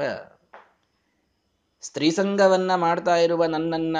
ಸ್ತ್ರೀ 1.81 2.11
ಸಂಘವನ್ನ 2.11 2.75
ಮಾಡ್ತಾ 2.75 3.15
ಇರುವ 3.15 3.45
ನನ್ನನ್ನ 3.45 3.97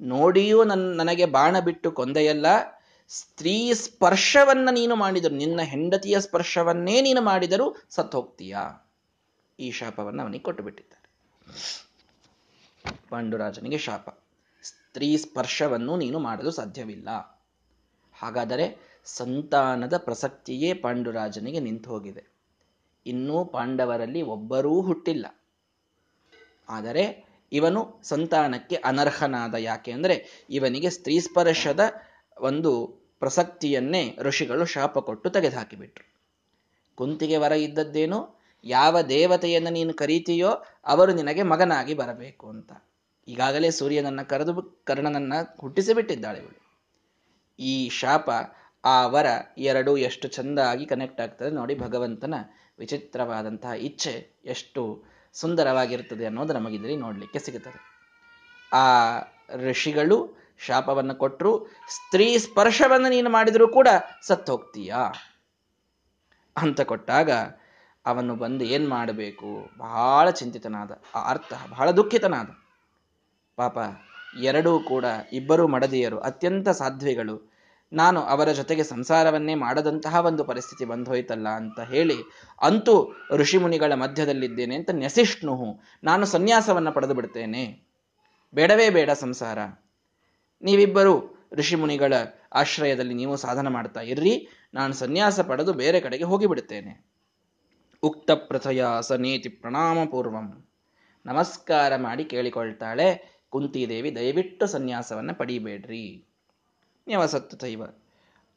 ನೋಡಿಯೂ 0.00 0.64
ನನ್, 0.64 0.78
ನನಗೆ 0.78 1.26
ಬಾಣ 1.26 1.58
ಬಿಟ್ಟು 1.58 1.92
ಕೊಂದೆಯಲ್ಲ. 1.92 2.46
ಸ್ತ್ರೀ 3.08 3.72
ಸ್ಪರ್ಶವನ್ನ 3.72 4.68
ನೀನು 4.72 4.96
ಮಾಡಿದರು. 4.96 5.34
ನಿನ್ನ 5.34 5.60
ಹೆಂಡತಿಯ 5.62 6.20
ಸ್ಪರ್ಶವನ್ನೇ 6.20 7.00
ನೀನು 7.00 7.20
ಮಾಡಿದರೂ 7.20 7.76
ಸತ್ತು 7.90 8.20
ಹೋಗ್ತೀಯಾ 8.20 8.92
ಈ 9.60 9.70
ಶಾಪವನ್ನು 9.70 10.22
ಅವನಿಗೆ 10.22 10.44
ಕೊಟ್ಟು 10.44 10.62
ಪಾಂಡುರಾಜನಿಗೆ 12.84 13.78
ಶಾಪ. 13.78 14.08
ಸ್ತ್ರೀ 14.62 15.16
ಸ್ಪರ್ಶವನ್ನು 15.16 15.96
ನೀನು 15.96 16.18
ಮಾಡಲು 16.18 16.50
ಸಾಧ್ಯವಿಲ್ಲ. 16.50 17.08
ಹಾಗಾದರೆ 18.12 18.94
ಸಂತಾನದ 19.04 19.96
ಪ್ರಸಕ್ತಿಯೇ 19.96 20.74
ಪಾಂಡುರಾಜನಿಗೆ 20.74 21.60
ನಿಂತು 21.60 21.90
ಹೋಗಿದೆ 21.90 22.22
ಇನ್ನೂ 23.06 23.44
ಪಾಂಡವರಲ್ಲಿ 23.44 24.22
ಒಬ್ಬರೂ 24.22 24.80
ಹುಟ್ಟಿಲ್ಲ. 24.80 25.26
ಆದರೆ 26.68 27.24
ಇವನು 27.52 28.00
ಸಂತಾನಕ್ಕೆ 28.02 28.76
ಅನರ್ಹನಾದ 28.76 29.54
ಯಾಕೆ 29.54 29.92
ಅಂದರೆ 29.92 30.46
ಇವನಿಗೆ 30.50 30.90
ಸ್ತ್ರೀ 30.90 31.20
ಸ್ಪರ್ಶದ 31.20 31.80
ಒಂದು 32.40 32.86
ಪ್ರಸಕ್ತಿಯನ್ನೇ 33.20 34.16
ಋಷಿಗಳು 34.20 34.64
ಶಾಪ 34.64 34.98
ಕೊಟ್ಟು 34.98 35.30
ತೆಗೆದುಹಾಕಿಬಿಟ್ರು. 35.30 36.06
ಕುಂತಿಗೆ 36.94 37.36
ವರ 37.36 37.52
ಇದ್ದದ್ದೇನು? 37.52 38.43
ಯಾವ 38.64 39.00
ದೇವತೆಯನ್ನು 39.00 39.70
ನೀನು 39.70 39.94
ಕರೀತೀಯೋ 39.94 40.64
ಅವರು 40.86 41.14
ನಿನಗೆ 41.14 41.42
ಮಗನಾಗಿ 41.42 41.94
ಬರಬೇಕು 41.94 42.48
ಅಂತ. 42.48 42.72
ಈಗಾಗಲೇ 43.28 43.70
ಸೂರ್ಯನನ್ನ 43.70 44.22
ಕರೆದು 44.22 44.84
ಕರ್ಣನನ್ನ 44.84 45.32
ಹುಟ್ಟಿಸಿ 45.60 45.94
ಬಿಟ್ಟಿದ್ದಾಳೆ 45.94 46.38
ಇವಳು. 46.38 46.60
ಈ 47.58 47.88
ಶಾಪ 47.88 48.30
ಆ 48.84 49.06
ವರ 49.06 49.26
ಎರಡು 49.58 49.96
ಎಷ್ಟು 49.96 50.28
ಚೆಂದಾಗಿ 50.28 50.86
ಕನೆಕ್ಟ್ 50.86 51.20
ಆಗ್ತದೆ 51.20 51.50
ನೋಡಿ 51.50 51.74
ಭಗವಂತನ 51.74 52.34
ವಿಚಿತ್ರವಾದಂತಹ 52.78 53.70
ಇಚ್ಛೆ 53.70 54.40
ಎಷ್ಟು 54.44 55.04
ಸುಂದರವಾಗಿರ್ತದೆ 55.32 56.26
ಅನ್ನೋದು 56.26 56.52
ನಮಗಿದ್ರಿ 56.52 56.96
ನೋಡಲಿಕ್ಕೆ 56.96 57.38
ಸಿಗುತ್ತದೆ. 57.38 57.80
ಆ 58.72 59.18
ಋಷಿಗಳು 59.56 60.44
ಶಾಪವನ್ನು 60.58 61.14
ಕೊಟ್ಟರು 61.14 61.66
ಸ್ತ್ರೀ 61.66 62.38
ಸ್ಪರ್ಶವನ್ನು 62.38 63.08
ನೀನು 63.08 63.30
ಮಾಡಿದರೂ 63.30 63.68
ಕೂಡ 63.68 63.88
ಸತ್ತು 64.26 64.52
ಹೋಗ್ತೀಯಾ 64.52 65.12
ಅಂತ 66.56 66.80
ಕೊಟ್ಟಾಗ 66.80 67.30
ಅವನು 68.06 68.36
ಬಂದು 68.36 68.64
ಏನ್ 68.64 68.88
ಮಾಡಬೇಕು? 68.88 69.70
ಬಹಳ 69.78 70.30
ಚಿಂತಿತನಾದ. 70.30 71.02
ಆ 71.14 71.30
ಅರ್ಥ 71.30 71.52
ಬಹಳ 71.70 71.90
ದುಃಖಿತನಾದ. 71.90 72.48
ಪಾಪ, 73.56 73.78
ಎರಡೂ 74.42 74.78
ಕೂಡ 74.78 75.04
ಇಬ್ಬರು 75.32 75.68
ಮಡದಿಯರು, 75.68 76.18
ಅತ್ಯಂತ 76.18 76.68
ಸಾಧ್ವಿಗಳು. 76.68 77.54
ನಾನು 77.92 78.20
ಅವರ 78.20 78.52
ಜೊತೆಗೆ 78.52 78.82
ಸಂಸಾರವನ್ನೇ 78.82 79.54
ಮಾಡದಂತಹ 79.54 80.26
ಒಂದು 80.26 80.44
ಪರಿಸ್ಥಿತಿ 80.44 80.84
ಬಂದೋಯ್ತಲ್ಲ 80.84 81.48
ಅಂತ 81.48 81.80
ಹೇಳಿ 81.80 82.14
ಅಂತೂ 82.60 83.12
ಋಷಿಮುನಿಗಳ 83.32 83.94
ಮಧ್ಯದಲ್ಲಿದ್ದೇನೆ 83.94 84.74
ಅಂತ 84.74 84.90
ನೆಸಿಷ್ಣು 84.90 85.82
ನಾನು 86.04 86.26
ಸನ್ಯಾಸವನ್ನ 86.26 86.90
ಪಡೆದು 86.90 87.14
ಬಿಡ್ತೇನೆ. 87.14 87.82
ಬೇಡವೇ 88.54 88.90
ಬೇಡ 88.90 89.10
ಸಂಸಾರ. 89.10 89.58
ನೀವಿಬ್ಬರು 90.62 91.46
ಋಷಿಮುನಿಗಳ 91.52 92.12
ಆಶ್ರಯದಲ್ಲಿ 92.52 93.14
ನೀವು 93.14 93.36
ಸಾಧನ 93.36 93.68
ಮಾಡ್ತಾ 93.68 94.00
ಇರ್ರಿ, 94.00 94.48
ನಾನು 94.74 94.94
ಸನ್ಯಾಸ 94.94 95.40
ಪಡೆದು 95.40 95.72
ಬೇರೆ 95.72 96.00
ಕಡೆಗೆ 96.00 96.24
ಹೋಗಿಬಿಡುತ್ತೇನೆ 96.24 97.13
ಉಕ್ತ 98.04 98.30
ಪ್ರಥಯ 98.30 98.84
ಸನೀತಿ 99.00 99.48
ಪ್ರಣಾಮ 99.48 99.96
ಪೂರ್ವಂ 100.10 100.68
ನಮಸ್ಕಾರ 101.26 101.96
ಮಾಡಿ 101.96 102.24
ಕೇಳಿಕೊಳ್ತಾಳೆ. 102.24 103.38
ಕುಂತಿದೇವಿ, 103.50 104.16
ದಯವಿಟ್ಟು 104.16 104.66
ಸನ್ಯಾಸವನ್ನ 104.66 105.32
ಪಡಿಬೇಡ್ರಿ. 105.32 106.24
ನ್ಯವಸತ್ತು 107.08 107.56
ತೈವ. 107.56 107.82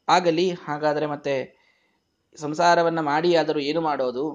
ಆಗಲಿ, 0.08 0.50
ಹಾಗಾದರೆ 0.50 1.06
ಮತ್ತೆ 1.06 1.58
ಸಂಸಾರವನ್ನು 2.36 3.02
ಮಾಡಿ 3.02 3.36
ಆದರೂ 3.36 3.60
ಏನು 3.60 3.80
ಮಾಡೋದು? 3.80 4.30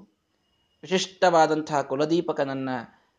ವಿಶಿಷ್ಟವಾದಂತಹ 0.82 1.82
ಕುಲದೀಪಕನನ್ನ, 1.82 2.70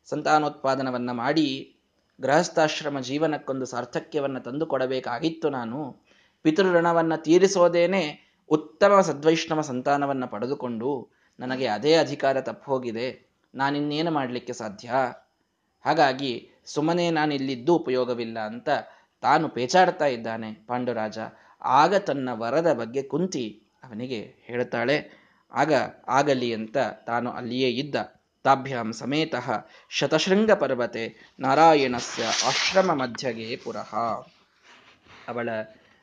ಸಂತಾನೋತ್ಪಾದನವನ್ನು 0.05 1.15
ಮಾಡಿ 1.15 1.77
ಗೃಹಸ್ಥಾಶ್ರಮ 2.21 3.01
ಜೀವನಕ್ಕೊಂದು 3.01 3.67
ಸಾರ್ಥಕ್ಯವನ್ನು 3.67 4.41
ತಂದು 4.41 4.67
ಕೊಡಬೇಕಾಗಿತ್ತು 4.67 5.51
ನಾನು. 5.51 5.97
ಪಿತೃಋಣವನ್ನು 6.43 7.23
ತೀರಿಸೋದೇನೆ 7.23 8.35
ಉತ್ತಮ 8.51 9.01
ಸದ್ವೈಷ್ಣವ 9.01 9.61
ಸಂತಾನವನ್ನು 9.61 10.29
ಪಡೆದುಕೊಂಡು 10.29 11.24
ನನಗೆ 11.41 11.67
ಅದೇ 11.67 11.93
ಅಧಿಕಾರ 11.95 12.41
ತಪ್ಪು 12.41 12.67
ಹೋಗಿದೆ. 12.73 13.07
ನಾನಿನ್ನೇನು 13.55 14.11
ಮಾಡಲಿಕ್ಕೆ 14.11 14.53
ಸಾಧ್ಯ? 14.53 14.91
ಹಾಗಾಗಿ 15.85 16.33
ಸುಮ್ಮನೆ 16.67 17.11
ನಾನಿಲ್ಲಿದ್ದು 17.11 17.73
ಉಪಯೋಗವಿಲ್ಲ 17.77 18.39
ಅಂತ 18.39 18.69
ತಾನು 19.23 19.49
ಪೇಚಾಡ್ತಾ 19.49 20.07
ಇದ್ದಾನೆ 20.07 20.51
ಪಾಂಡುರಾಜ. 20.69 21.19
ಆಗ 21.63 21.95
ತನ್ನ 21.95 22.29
ವರದ 22.33 22.73
ಬಗ್ಗೆ 22.73 23.03
ಕುಂತಿ 23.03 23.45
ಅವನಿಗೆ 23.85 24.21
ಹೇಳ್ತಾಳೆ, 24.45 24.97
ಆಗ 25.53 25.73
ಆಗಲಿ 26.09 26.51
ಅಂತ 26.55 26.77
ತಾನು 27.07 27.31
ಅಲ್ಲಿಯೇ 27.31 27.71
ಇದ್ದ. 27.71 27.97
ತಾಭ್ಯಾಂ 28.45 28.89
ಸಮೇತ 28.93 29.35
ಶತಶೃಂಗ 29.89 30.53
ಪರ್ವತೆ 30.53 31.05
ನಾರಾಯಣಸ್ಯ 31.41 32.25
ಆಶ್ರಮ 32.49 32.91
ಮಧ್ಯಗೆ 32.95 33.57
ಪುರಃ. 33.57 33.93
ಅವಳ 35.29 35.49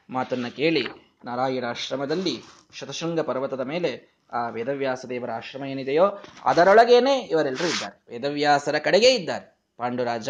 ಮಾತನ್ನ 0.09 0.47
ಕೇಳಿ 0.47 0.83
ನಾರಾಯಣಾಶ್ರಮದಲ್ಲಿ 1.25 2.35
ಶತಶೃಂಗ 2.73 3.19
ಪರ್ವತದ 3.19 3.59
ಮೇಲೆ 3.61 3.91
ಆ 4.31 4.49
ವೇದವ್ಯಾಸ 4.49 5.05
ದೇವರ 5.09 5.31
ಆಶ್ರಮ 5.31 5.65
ಏನಿದೆಯೋ 5.65 6.23
ಅದರೊಳಗೇನೆ 6.45 7.19
ಇವರೆಲ್ಲರೂ 7.19 7.67
ಇದ್ದಾರೆ. 7.67 8.05
ವೇದವ್ಯಾಸರ 8.11 8.77
ಕಡೆಗೆ 8.77 9.15
ಇದ್ದಾರೆ. 9.15 9.57
ಪಾಂಡುರಾಜ, 9.77 10.29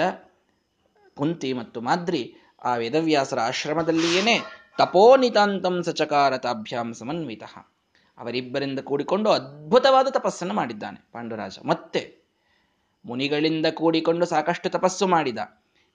ಕುಂತಿ 1.17 1.53
ಮತ್ತು 1.53 1.81
ಮಾದ್ರಿ 1.81 2.35
ಆ 2.63 2.75
ವೇದವ್ಯಾಸರ 2.75 3.39
ಆಶ್ರಮದಲ್ಲಿಯೇನೆ 3.39 4.39
ತಪೋನಿತಾಂತಂ 4.77 5.83
ಸಚಕಾರ 5.83 6.37
ತಾಭ್ಯಾಂ 6.37 6.93
ಸಮನ್ವಿತ. 6.93 7.43
ಅವರಿಬ್ಬರಿಂದ 8.17 8.79
ಕೂಡಿಕೊಂಡು 8.79 9.29
ಅದ್ಭುತವಾದ 9.29 10.07
ತಪಸ್ಸನ್ನು 10.07 10.53
ಮಾಡಿದ್ದಾನೆ 10.53 11.09
ಪಾಂಡುರಾಜ. 11.11 11.57
ಮತ್ತೆ 11.65 12.21
ಮುನಿಗಳಿಂದ 13.05 13.65
ಕೂಡಿಕೊಂಡು 13.65 14.25
ಸಾಕಷ್ಟು 14.25 14.69
ತಪಸ್ಸು 14.69 15.07
ಮಾಡಿದ. 15.07 15.39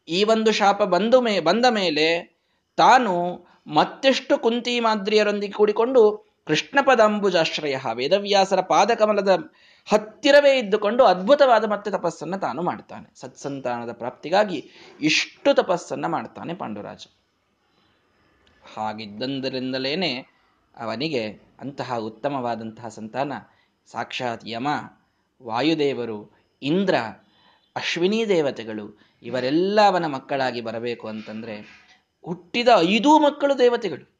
ಈ 0.08 0.24
ಒಂದು 0.24 0.52
ಶಾಪ 0.52 0.82
ಬಂದು 0.82 1.20
ಮೇ 1.20 1.40
ಬಂದ 1.40 1.66
ಮೇಲೆ 1.70 2.36
ತಾನು 2.76 3.12
ಮತ್ತೆಷ್ಟು 3.66 4.38
ಕುಂತಿ 4.38 4.80
ಮಾದ್ರಿಯರೊಂದಿಗೆ 4.80 5.52
ಕೂಡಿಕೊಂಡು 5.52 6.25
ಕೃಷ್ಣ 6.46 6.78
ಪದಾಂಬುಜಾಶ್ರಯ 6.86 7.76
ವೇದವ್ಯಾಸರ 7.92 8.60
ಪಾದಕಮಲದ 8.60 9.28
ಹತ್ತಿರವೇ 9.86 10.58
ಇದ್ದುಕೊಂಡು 10.58 11.04
ಅದ್ಭುತವಾದ 11.04 11.70
ಮತ್ತೆ 11.70 11.90
ತಪಸ್ಸನ್ನು 11.90 12.40
ತಾನು 12.40 12.62
ಮಾಡ್ತಾನೆ. 12.62 13.20
ಸತ್ಸಂತಾನದ 13.20 13.92
ಪ್ರಾಪ್ತಿಗಾಗಿ 13.92 14.70
ಇಷ್ಟು 15.00 15.54
ತಪಸ್ಸನ್ನು 15.54 16.08
ಮಾಡ್ತಾನೆ 16.08 16.54
ಪಾಂಡುರಾಜ. 16.54 17.06
ಹಾಗಿದ್ದಂದರಿಂದಲೇನೆ 18.76 20.26
ಅವನಿಗೆ 20.76 21.28
ಅಂತಹ 21.60 21.96
ಉತ್ತಮವಾದಂತಹ 21.96 22.88
ಸಂತಾನ, 22.88 23.32
ಸಾಕ್ಷಾತ್ 23.86 24.46
ಯಮ, 24.46 24.68
ವಾಯುದೇವರು, 25.42 26.32
ಇಂದ್ರ, 26.62 26.94
ಅಶ್ವಿನಿ 27.76 28.28
ದೇವತೆಗಳು 28.28 29.00
ಇವರೆಲ್ಲ 29.22 29.80
ಅವನ 29.86 30.06
ಮಕ್ಕಳಾಗಿ 30.06 30.60
ಬರಬೇಕು 30.60 31.08
ಅಂತಂದರೆ 31.08 31.86
ಹುಟ್ಟಿದ 32.26 32.68
ಐದೂ 32.78 33.18
ಮಕ್ಕಳು 33.18 33.58
ದೇವತೆಗಳು. 33.58 34.15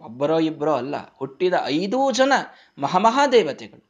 ಒಬ್ಬರೋ 0.00 0.38
ಇಬ್ಬರೋ 0.38 0.72
ಅಲ್ಲ, 0.72 0.94
ಹುಟ್ಟಿದ 1.16 1.54
ಐದೂ 1.64 2.12
ಜನ 2.12 2.32
ಮಹಾಮಹಾದೇವತೆಗಳು. 2.78 3.86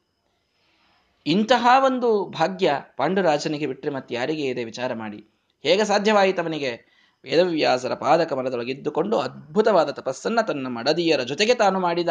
ಇಂತಹ 1.27 1.67
ಒಂದು 1.85 2.25
ಭಾಗ್ಯ 2.25 2.75
ಪಾಂಡುರಾಜನಿಗೆ 2.97 3.67
ಬಿಟ್ಟರೆ 3.67 3.91
ಮತ್ತೆ 3.91 4.15
ಯಾರಿಗೆ 4.15 4.43
ಇದೆ 4.43 4.65
ವಿಚಾರ 4.65 4.95
ಮಾಡಿ? 4.95 5.31
ಹೇಗೆ 5.63 5.85
ಸಾಧ್ಯವಾಯಿತು 5.85 6.43
ಅವನಿಗೆ? 6.43 6.97
ವೇದವ್ಯಾಸರ 7.25 7.95
ಪಾದಕಮಲದೊಳಗಿದ್ದುಕೊಂಡು 7.95 9.19
ಅದ್ಭುತವಾದ 9.19 9.91
ತಪಸ್ಸನ್ನ 9.91 10.41
ತನ್ನ 10.41 10.67
ಮಡದಿಯರ 10.67 11.23
ಜೊತೆಗೆ 11.23 11.55
ತಾನು 11.55 11.81
ಮಾಡಿದ. 11.81 12.09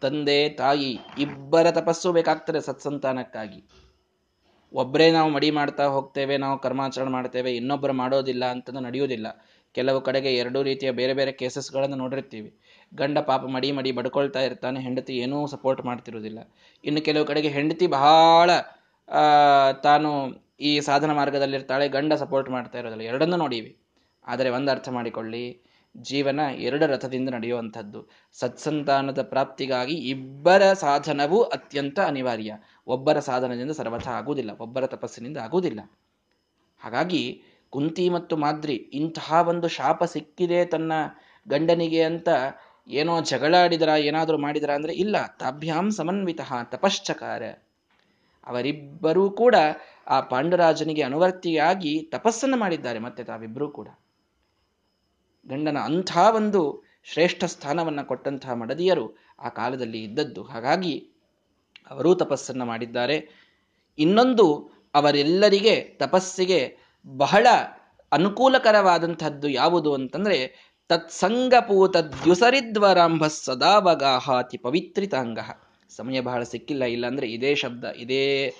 ತಂದೆ, 0.00 0.48
ತಾಯಿ, 0.48 0.98
ಇಬ್ಬರ 1.18 1.70
ತಪಸ್ಸು 1.70 2.12
ಬೇಕಾಗ್ತದೆ 2.12 2.60
ಸತ್ಸಂತಾನಕ್ಕಾಗಿ. 2.60 3.68
ಒಬ್ಬರೇ 4.72 5.10
ನಾವು 5.10 5.30
ಮಡಿ 5.30 5.50
ಮಾಡ್ತಾ 5.50 5.84
ಹೋಗ್ತೇವೆ, 5.84 6.36
ನಾವು 6.36 6.58
ಕರ್ಮಾಚರಣೆ 6.58 7.10
ಮಾಡ್ತೇವೆ 7.10 7.56
ಇನ್ನೊಬ್ಬರು 7.56 7.92
ಮಾಡೋದಿಲ್ಲ 7.92 8.44
ಅಂತಂದು 8.44 8.80
ನಡೆಯುವುದಿಲ್ಲ. 8.80 9.26
ಕೆಲವು 9.74 9.98
ಕಡೆಗೆ 10.08 10.30
ಎರಡೂ 10.34 10.60
ರೀತಿಯ 10.68 10.90
ಬೇರೆ 11.00 11.14
ಬೇರೆ 11.18 11.32
ಕೇಸಸ್ಗಳನ್ನು 11.40 11.96
ನೋಡಿರ್ತೀವಿ. 11.96 12.50
ಗಂಡ 12.92 13.18
ಪಾಪ 13.30 13.42
ಮಡಿ 13.56 13.68
ಮಡಿ 13.78 13.90
ಬಡ್ಕೊಳ್ತಾ 13.98 14.40
ಇರ್ತಾನೆ, 14.48 14.78
ಹೆಂಡತಿ 14.86 15.14
ಏನೂ 15.24 15.38
ಸಪೋರ್ಟ್ 15.46 15.82
ಮಾಡ್ತಿರುವುದಿಲ್ಲ. 15.88 16.40
ಇನ್ನು 16.84 17.00
ಕೆಲವು 17.08 17.26
ಕಡೆಗೆ 17.30 17.50
ಹೆಂಡತಿ 17.56 17.88
ಬಹಳ 17.98 18.50
ತಾನು 19.86 20.10
ಈ 20.68 20.72
ಸಾಧನ 20.88 21.10
ಮಾರ್ಗದಲ್ಲಿರ್ತಾಳೆ, 21.12 21.84
ಗಂಡ 21.88 22.12
ಸಪೋರ್ಟ್ 22.22 22.48
ಮಾಡ್ತಾ 22.56 22.78
ಇರೋದಿಲ್ಲ. 22.80 23.04
ಎರಡನ್ನೂ 23.10 23.36
ನೋಡೀವಿ. 23.36 23.72
ಆದರೆ 24.24 24.48
ಒಂದು 24.56 24.70
ಅರ್ಥ 24.74 24.88
ಮಾಡಿಕೊಳ್ಳಿ, 24.96 25.44
ಜೀವನ 25.94 26.40
ಎರಡು 26.66 26.84
ರಥದಿಂದ 26.86 27.28
ನಡೆಯುವಂಥದ್ದು. 27.28 28.00
ಸತ್ಸಂತಾನದ 28.40 29.20
ಪ್ರಾಪ್ತಿಗಾಗಿ 29.32 29.96
ಇಬ್ಬರ 30.12 30.62
ಸಾಧನವೂ 30.84 31.38
ಅತ್ಯಂತ 31.56 31.98
ಅನಿವಾರ್ಯ. 32.10 32.50
ಒಬ್ಬರ 32.86 33.18
ಸಾಧನದಿಂದ 33.28 33.74
ಸರ್ವಥ 33.80 34.08
ಆಗುವುದಿಲ್ಲ, 34.18 34.52
ಒಬ್ಬರ 34.66 34.86
ತಪಸ್ಸಿನಿಂದ 34.94 35.38
ಆಗುವುದಿಲ್ಲ. 35.46 35.80
ಹಾಗಾಗಿ 36.80 37.22
ಕುಂತಿ 37.70 38.08
ಮತ್ತು 38.08 38.36
ಮಾದ್ರಿ, 38.36 38.74
ಇಂತಹ 38.74 39.32
ಒಂದು 39.48 39.68
ಶಾಪ 39.68 40.04
ಸಿಕ್ಕಿದೆ 40.04 40.64
ತನ್ನ 40.64 40.92
ಗಂಡನಿಗೆ 41.48 42.02
ಅಂತ 42.02 42.28
ಏನೋ 42.88 43.20
ಜಗಳಾಡಿದರ 43.20 43.88
ಏನಾದರೂ 43.88 44.38
ಮಾಡಿದರ 44.38 44.70
ಅಂದ್ರೆ 44.74 44.92
ಇಲ್ಲ, 44.92 45.36
ತಾಭ್ಯಾಂ 45.40 45.90
ಸಮನ್ವಿತ 45.90 46.40
ತಪಶ್ಚಕಾರ. 46.64 47.42
ಅವರಿಬ್ಬರೂ 48.46 49.30
ಕೂಡ 49.30 49.54
ಆ 50.08 50.20
ಪಾಂಡುರಾಜನಿಗೆ 50.20 51.02
ಅನುವರ್ತಿಯಾಗಿ 51.02 52.08
ತಪಸ್ಸನ್ನು 52.10 52.56
ಮಾಡಿದ್ದಾರೆ, 52.56 52.98
ಮತ್ತೆ 52.98 53.24
ತಾವಿಬ್ಬರೂ 53.24 53.68
ಕೂಡ. 53.70 53.88
ಗಂಡನ 55.48 55.78
ಅಂಥ 55.78 56.16
ಒಂದು 56.16 56.84
ಶ್ರೇಷ್ಠ 57.04 57.44
ಸ್ಥಾನವನ್ನು 57.44 58.04
ಕೊಟ್ಟಂತಹ 58.04 58.52
ಮಡದಿಯರು 58.52 59.18
ಆ 59.38 59.48
ಕಾಲದಲ್ಲಿ 59.48 60.02
ಇದ್ದದ್ದು. 60.02 60.42
ಹಾಗಾಗಿ 60.42 61.10
ಅವರೂ 61.90 62.14
ತಪಸ್ಸನ್ನು 62.14 62.64
ಮಾಡಿದ್ದಾರೆ. 62.64 63.16
ಇನ್ನೊಂದು, 63.98 64.70
ಅವರೆಲ್ಲರಿಗೆ 64.94 65.80
ತಪಸ್ಸಿಗೆ 65.80 66.79
ಬಹಳ 67.06 67.46
ಅನುಕೂಲಕರವಾದಂಥದ್ದು 68.12 69.48
ಯಾವುದು 69.48 69.94
ಅಂತಂದ್ರೆ 69.94 70.70
ತತ್ಸಂಗಪೂತ 70.88 71.96
ದ್ಯುಸರಿದ್ವರಾಂಭ 71.96 73.26
ಸದಾವಗಾಹಾತಿ 73.26 74.58
ಪವಿತ್ರಿತಾಂಗ. 74.58 75.38
ಸಮಯ 75.90 76.20
ಬಹಳ 76.20 76.42
ಸಿಕ್ಕಿಲ್ಲ 76.42 76.84
ಇಲ್ಲ 76.84 77.06
ಅಂದ್ರೆ 77.06 77.26
ಇದೇ 77.30 77.54
ಶಬ್ದ, 77.54 77.84
ಇದೇ 77.84 78.54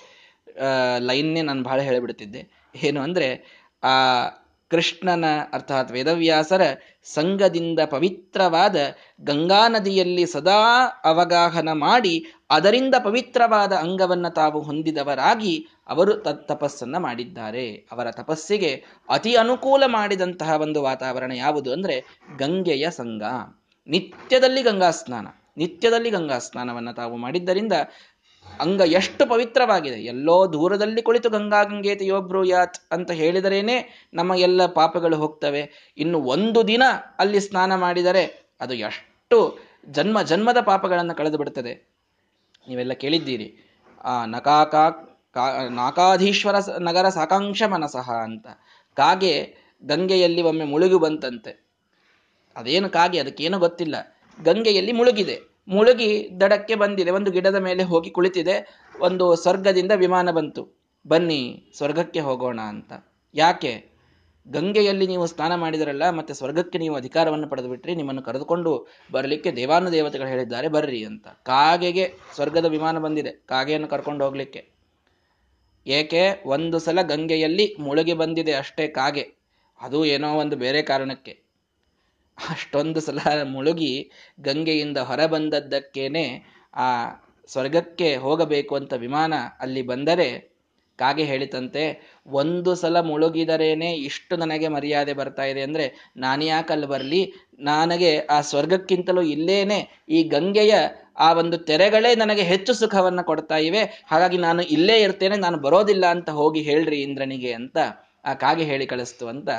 ಲೈನ್ನೇ 0.99 1.41
ನಾನು 1.41 1.63
ಬಹಳ 1.63 1.81
ಹೇಳಿಬಿಡ್ತಿದ್ದೆ. 1.81 2.71
ಏನು 2.83 3.01
ಅಂದ್ರೆ, 3.01 3.27
ಆ 3.83 3.93
ಕೃಷ್ಣನ, 4.71 5.25
ಅರ್ಥಾತ್ 5.53 5.91
ವೇದವ್ಯಾಸರ 5.91 6.61
ಸಂಘದಿಂದ 7.13 7.79
ಪವಿತ್ರವಾದ 7.85 8.75
ಗಂಗಾ 9.21 9.67
ನದಿಯಲ್ಲಿ 9.67 10.25
ಸದಾ 10.25 10.59
ಅವಗಾಹನ 11.05 11.69
ಮಾಡಿ 11.73 12.15
ಅದರಿಂದ 12.49 12.95
ಪವಿತ್ರವಾದ 13.03 13.73
ಅಂಗವನ್ನು 13.73 14.31
ತಾವು 14.33 14.59
ಹೊಂದಿದವರಾಗಿ 14.61 15.53
ಅವರು 15.89 16.15
ತಪಸ್ಸನ್ನ 16.45 16.97
ಮಾಡಿದ್ದಾರೆ. 16.97 17.67
ಅವರ 17.91 18.11
ತಪಸ್ಸಿಗೆ 18.11 18.71
ಅತಿ 19.09 19.33
ಅನುಕೂಲ 19.35 19.83
ಮಾಡಿದಂತಹ 19.87 20.61
ಒಂದು 20.61 20.81
ವಾತಾವರಣ 20.83 21.31
ಯಾವುದು 21.35 21.71
ಅಂದರೆ 21.73 21.97
ಗಂಗೆಯ 22.37 22.87
ಸಂಘ. 22.91 23.23
ನಿತ್ಯದಲ್ಲಿ 23.87 24.61
ಗಂಗಾ 24.61 24.91
ಸ್ನಾನ 24.91 25.27
ನಿತ್ಯದಲ್ಲಿ 25.57 26.09
ಗಂಗಾ 26.09 26.37
ಸ್ನಾನವನ್ನು 26.37 26.93
ತಾವು 26.93 27.15
ಮಾಡಿದ್ದರಿಂದ 27.17 27.75
ಅಂಗ 28.61 28.81
ಎಷ್ಟು 28.85 29.25
ಪವಿತ್ರವಾಗಿದೆ. 29.25 30.03
ಎಲ್ಲೋ 30.03 30.53
ದೂರದಲ್ಲಿ 30.53 31.01
ಕುಳಿತು 31.01 31.29
ಗಂಗಾ 31.29 31.63
ಗಂಗೇತಿ 31.63 32.05
ಯಾತ್ 32.47 32.77
ಅಂತ 32.91 33.11
ಹೇಳಿದರೇನೆ 33.11 34.09
ನಮ್ಮ 34.13 34.35
ಎಲ್ಲ 34.35 34.65
ಪಾಪಗಳು 34.65 35.17
ಹೋಗ್ತವೆ. 35.17 35.93
ಇನ್ನು 35.97 36.21
ಒಂದು 36.21 36.67
ದಿನ 36.67 36.83
ಅಲ್ಲಿ 37.19 37.39
ಸ್ನಾನ 37.39 37.75
ಮಾಡಿದರೆ 37.75 38.53
ಅದು 38.61 38.73
ಎಷ್ಟು 38.73 39.59
ಜನ್ಮ 39.89 40.21
ಜನ್ಮದ 40.21 40.57
ಪಾಪಗಳನ್ನು 40.61 41.15
ಕಳೆದು 41.15 41.37
ಬಿಡ್ತದೆ. 41.37 41.73
ನೀವೆಲ್ಲ 42.67 42.93
ಕೇಳಿದ್ದೀರಿ. 42.93 43.47
ಆ 44.03 44.25
ನಕಾಕಾ 44.25 44.83
ನಾಕಾಧೀಶ್ವರ 45.69 46.55
ನಗರ 46.79 47.09
ಸಾಕಾಂಕ್ಷ 47.09 47.63
ಮನಸಃ 47.63 48.11
ಅಂತ. 48.11 48.47
ಕಾಗೆ 48.97 49.55
ಗಂಗೆಯಲ್ಲಿ 49.83 50.41
ಒಮ್ಮೆ 50.41 50.65
ಮುಳುಗಿ 50.65 50.95
ಬಂತಂತೆ. 50.95 51.51
ಅದೇನು 52.55 52.89
ಕಾಗೆ 52.89 53.19
ಅದಕ್ಕೇನು 53.19 53.59
ಗೊತ್ತಿಲ್ಲ. 53.59 53.95
ಗಂಗೆಯಲ್ಲಿ 54.43 54.91
ಮುಳುಗಿದೆ. 54.91 55.50
ಮುಳುಗಿ 55.67 56.29
ದಡಕ್ಕೆ 56.41 56.75
ಬಂದಿದೆ. 56.75 57.11
ಒಂದು 57.11 57.31
ಗಿಡದ 57.31 57.55
ಮೇಲೆ 57.55 57.83
ಹೋಗಿ 57.83 58.09
ಕುಳಿತಿದೆ. 58.09 58.85
ಒಂದು 58.99 59.35
ಸ್ವರ್ಗದಿಂದ 59.35 59.91
ವಿಮಾನ 59.95 60.31
ಬಂತು. 60.31 60.81
ಬನ್ನಿ, 61.07 61.71
ಸ್ವರ್ಗಕ್ಕೆ 61.77 62.19
ಹೋಗೋಣ 62.19 62.59
ಅಂತ. 62.61 62.93
ಯಾಕೆ? 63.35 63.91
ಗಂಗೆಯಲ್ಲಿ 64.47 65.07
ನೀವು 65.07 65.27
ಸ್ನಾನ 65.27 65.55
ಮಾಡಿದರಲ್ಲ, 65.55 66.09
ಮತ್ತೆ 66.09 66.33
ಸ್ವರ್ಗಕ್ಕೆ 66.33 66.77
ನೀವು 66.77 66.95
ಅಧಿಕಾರವನ್ನು 66.95 67.47
ಪಡೆದು 67.47 67.69
ಬಿಟ್ರಿ 67.69 67.95
ನಿಮ್ಮನ್ನು 67.95 68.21
ಕರೆದುಕೊಂಡು 68.21 68.87
ಬರಲಿಕ್ಕೆ 69.11 69.51
ದೇವಾನು 69.51 69.91
ದೇವತೆಗಳು 69.91 70.27
ಹೇಳಿದ್ದಾರೆ, 70.27 70.67
ಬರ್ರಿ 70.67 71.05
ಅಂತ. 71.05 71.27
ಕಾಗೆಗೆ 71.27 72.13
ಸ್ವರ್ಗದ 72.35 72.65
ವಿಮಾನ 72.65 72.99
ಬಂದಿದೆ. 72.99 73.31
ಕಾಗೆಯನ್ನು 73.31 73.87
ಕರ್ಕೊಂಡು 73.87 74.25
ಹೋಗ್ಲಿಕ್ಕೆ. 74.25 74.71
ಏಕೆ? 75.87 76.43
ಒಂದು 76.45 76.79
ಸಲ 76.79 77.01
ಗಂಗೆಯಲ್ಲಿ 77.01 77.75
ಮುಳುಗಿ 77.79 78.13
ಬಂದಿದೆ 78.13 78.53
ಅಷ್ಟೇ 78.53 78.87
ಕಾಗೆ. 78.87 79.31
ಅದು 79.81 80.05
ಏನೋ 80.05 80.33
ಒಂದು 80.33 80.55
ಬೇರೆ 80.55 80.81
ಕಾರಣಕ್ಕೆ. 80.81 81.50
ಅಷ್ಟೊಂದು 82.49 83.01
ಸಲ 83.01 83.19
ಮುಳುಗಿ 83.43 83.93
ಗಂಗೆಯಿಂದ 84.39 84.97
ಹೊರಬಂದದ್ದಕ್ಕೇನೆ 84.97 86.25
ಆ 86.73 86.87
ಸ್ವರ್ಗಕ್ಕೆ 87.49 88.15
ಹೋಗಬೇಕು 88.15 88.73
ಅಂತ 88.75 88.93
ವಿಮಾನ 88.93 89.33
ಅಲ್ಲಿ 89.61 89.81
ಬಂದರೆ 89.81 90.29
ಕಾಗೆ 90.99 91.23
ಹೇಳಿತಂತೆ, 91.23 91.83
ಒಂದು 92.25 92.75
ಸಲ 92.75 92.97
ಮುಳುಗಿದರೇನೆ 93.01 93.93
ಇಷ್ಟು 93.93 94.33
ನನಗೆ 94.35 94.67
ಮರ್ಯಾದೆ 94.67 95.13
ಬರ್ತಾ 95.13 95.43
ಇದೆ 95.43 95.61
ಅಂದ್ರೆ 95.61 95.85
ನಾನ್ಯಾಕಲ್ಲಿ 96.17 96.87
ಬರಲಿ? 96.87 97.21
ನನಗೆ 97.59 98.19
ಆ 98.19 98.37
ಸ್ವರ್ಗಕ್ಕಿಂತಲೂ 98.41 99.21
ಇಲ್ಲೇನೆ 99.21 99.79
ಈ 100.09 100.23
ಗಂಗೆಯ 100.23 100.73
ಆ 101.17 101.33
ಒಂದು 101.33 101.57
ತೆರೆಗಳೇ 101.57 102.15
ನನಗೆ 102.15 102.43
ಹೆಚ್ಚು 102.43 102.73
ಸುಖವನ್ನು 102.73 103.23
ಕೊಡ್ತಾ 103.23 103.57
ಇವೆ. 103.57 103.81
ಹಾಗಾಗಿ 104.07 104.37
ನಾನು 104.37 104.61
ಇಲ್ಲೇ 104.61 104.97
ಇರ್ತೇನೆ, 105.01 105.35
ನಾನು 105.35 105.57
ಬರೋದಿಲ್ಲ 105.57 106.05
ಅಂತ 106.05 106.29
ಹೋಗಿ 106.29 106.61
ಹೇಳ್ರಿ 106.61 107.01
ಇಂದ್ರನಿಗೆ 107.01 107.53
ಅಂತ 107.53 107.77
ಆ 108.25 108.33
ಕಾಗೆ 108.33 108.63
ಹೇಳಿ 108.63 108.85
ಕಳಿಸ್ತು 108.85 109.27
ಅಂತ 109.27 109.49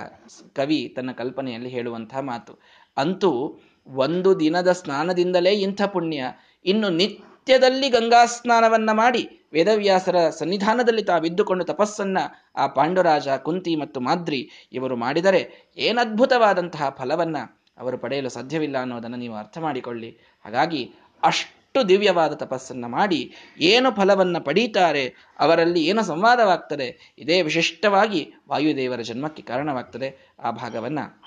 ಕವಿ 0.55 0.93
ತನ್ನ 0.97 1.13
ಕಲ್ಪನೆಯಲ್ಲಿ 1.13 1.69
ಹೇಳುವಂತಹ 1.69 2.21
ಮಾತು. 2.21 2.59
ಅಂತೂ 2.97 3.61
ಒಂದು 3.87 4.41
ದಿನದ 4.41 4.73
ಸ್ನಾನದಿಂದಲೇ 4.73 5.51
ಇಂಥ 5.51 5.83
ಪುಣ್ಯ. 5.83 6.25
ಇನ್ನು 6.65 6.89
ನಿತ್ಯದಲ್ಲಿ 6.89 7.89
ಗಂಗಾ 7.89 8.27
ಸ್ನಾನವನ್ನ 8.27 8.91
ಮಾಡಿ 8.93 9.49
ವೇದವ್ಯಾಸರ 9.53 10.31
ಸನ್ನಿಧಾನದಲ್ಲಿ 10.31 11.03
ತಾವಿದ್ದುಕೊಂಡು 11.03 11.65
ತಪಸ್ಸನ್ನ 11.65 12.19
ಆ 12.57 12.67
ಪಾಂಡುರಾಜ, 12.67 13.29
ಕುಂತಿ 13.29 13.77
ಮತ್ತು 13.77 14.01
ಮಾದ್ರಿ 14.01 14.51
ಇವರು 14.73 14.97
ಮಾಡಿದರೆ 14.97 15.73
ಏನದ್ಭುತವಾದಂತಹ 15.77 16.89
ಫಲವನ್ನ 16.89 17.37
ಅವರು 17.79 17.99
ಪಡೆಯಲು 17.99 18.29
ಸಾಧ್ಯವಿಲ್ಲ 18.29 18.79
ಅನ್ನೋದನ್ನು 18.79 19.17
ನೀವು 19.17 19.35
ಅರ್ಥ 19.35 19.59
ಮಾಡಿಕೊಳ್ಳಿ. 19.59 20.19
ಹಾಗಾಗಿ 20.45 20.95
ಅಷ್ಟು 21.23 21.62
ದಿವ್ಯವಾದ 21.89 22.33
ತಪಸ್ಸನ್ನು 22.35 22.89
ಮಾಡಿ 22.89 23.35
ಏನು 23.59 23.97
ಫಲವನ್ನು 23.97 24.45
ಪಡೀತಾರೆ 24.45 25.15
ಅವರಲ್ಲಿ 25.39 25.85
ಏನು 25.85 26.03
ಸಂವಾದವಾಗ್ತದೆ, 26.03 27.15
ಇದೇ 27.19 27.43
ವಿಶಿಷ್ಟವಾಗಿ 27.43 28.33
ವಾಯುದೇವರ 28.49 29.01
ಜನ್ಮಕ್ಕೆ 29.01 29.43
ಕಾರಣವಾಗ್ತದೆ. 29.43 30.35
ಆ 30.41 30.51
ಭಾಗವನ್ನು 30.51 31.23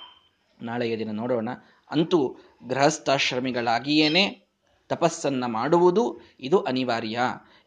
ನಾಳೆಯ 0.61 0.97
ದಿನ 0.97 1.11
ನೋಡೋಣ. 1.11 1.49
ಅಂತೂ 1.91 2.37
ಗೃಹಸ್ಥಾಶ್ರಮಿಗಳಾಗಿಯೇನೆ 2.67 4.45
ತಪಸ್ಸನ್ನು 4.89 5.47
ಮಾಡುವುದು 5.47 6.21
ಇದು 6.39 6.59
ಅನಿವಾರ್ಯ. 6.59 7.19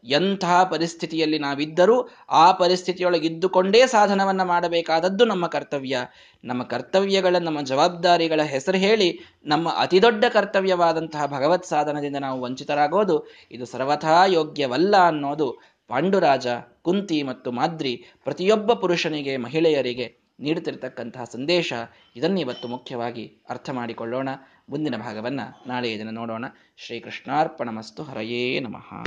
ಎಂತಹ 0.03 0.63
ಪರಿಸ್ಥಿತಿಯಲ್ಲಿ 0.63 1.39
ನಾವಿದ್ದರೂ 1.39 2.09
ಆ 2.29 2.51
ಪರಿಸ್ಥಿತಿಯೊಳಗಿದ್ದುಕೊಂಡೇ 2.51 3.87
ಸಾಧನವನ್ನು 3.87 4.45
ಮಾಡಬೇಕಾದದ್ದು 4.45 5.25
ನಮ್ಮ 5.25 5.47
ಕರ್ತವ್ಯ. 5.47 5.97
ನಮ್ಮ 6.43 6.63
ಕರ್ತವ್ಯಗಳ, 6.63 7.35
ನಮ್ಮ 7.35 7.61
ಜವಾಬ್ದಾರಿಗಳ 7.61 8.41
ಹೆಸರು 8.41 8.77
ಹೇಳಿ 8.77 9.19
ನಮ್ಮ 9.45 9.69
ಅತಿದೊಡ್ಡ 9.69 10.25
ಕರ್ತವ್ಯವಾದಂತಹ 10.25 11.25
ಭಗವತ್ 11.25 11.65
ಸಾಧನದಿಂದ 11.65 12.15
ನಾವು 12.15 12.41
ವಂಚಿತರಾಗೋದು 12.41 13.27
ಇದು 13.51 13.65
ಸರ್ವಥಾ 13.65 14.25
ಯೋಗ್ಯವಲ್ಲ 14.25 14.95
ಅನ್ನೋದು 14.97 15.59
ಪಾಂಡುರಾಜ, 15.87 16.47
ಕುಂತಿ 16.81 17.23
ಮತ್ತು 17.23 17.51
ಮಾದ್ರಿ 17.51 18.05
ಪ್ರತಿಯೊಬ್ಬ 18.23 18.73
ಪುರುಷನಿಗೆ, 18.73 19.37
ಮಹಿಳೆಯರಿಗೆ 19.37 20.19
ನೀಡುತ್ತಿರತಕ್ಕಂತಹ 20.39 21.23
ಸಂದೇಶ 21.23 21.73
ಇದನ್ನು 22.15 22.39
ಇವತ್ತು 22.39 22.67
ಮುಖ್ಯವಾಗಿ 22.67 23.37
ಅರ್ಥ 23.49 23.69
ಮಾಡಿಕೊಳ್ಳೋಣ. 23.69 24.29
ಮುಂದಿನ 24.69 24.95
ಭಾಗವನ್ನು 24.95 25.67
ನಾಳೆಯ 25.67 25.97
ದಿನ 25.97 26.09
ನೋಡೋಣ. 26.09 26.45
ಶ್ರೀಕೃಷ್ಣಾರ್ಪಣಮಸ್ತು. 26.77 28.03
ಹರಯೇ 28.03 28.59
ನಮಃ. 28.59 28.93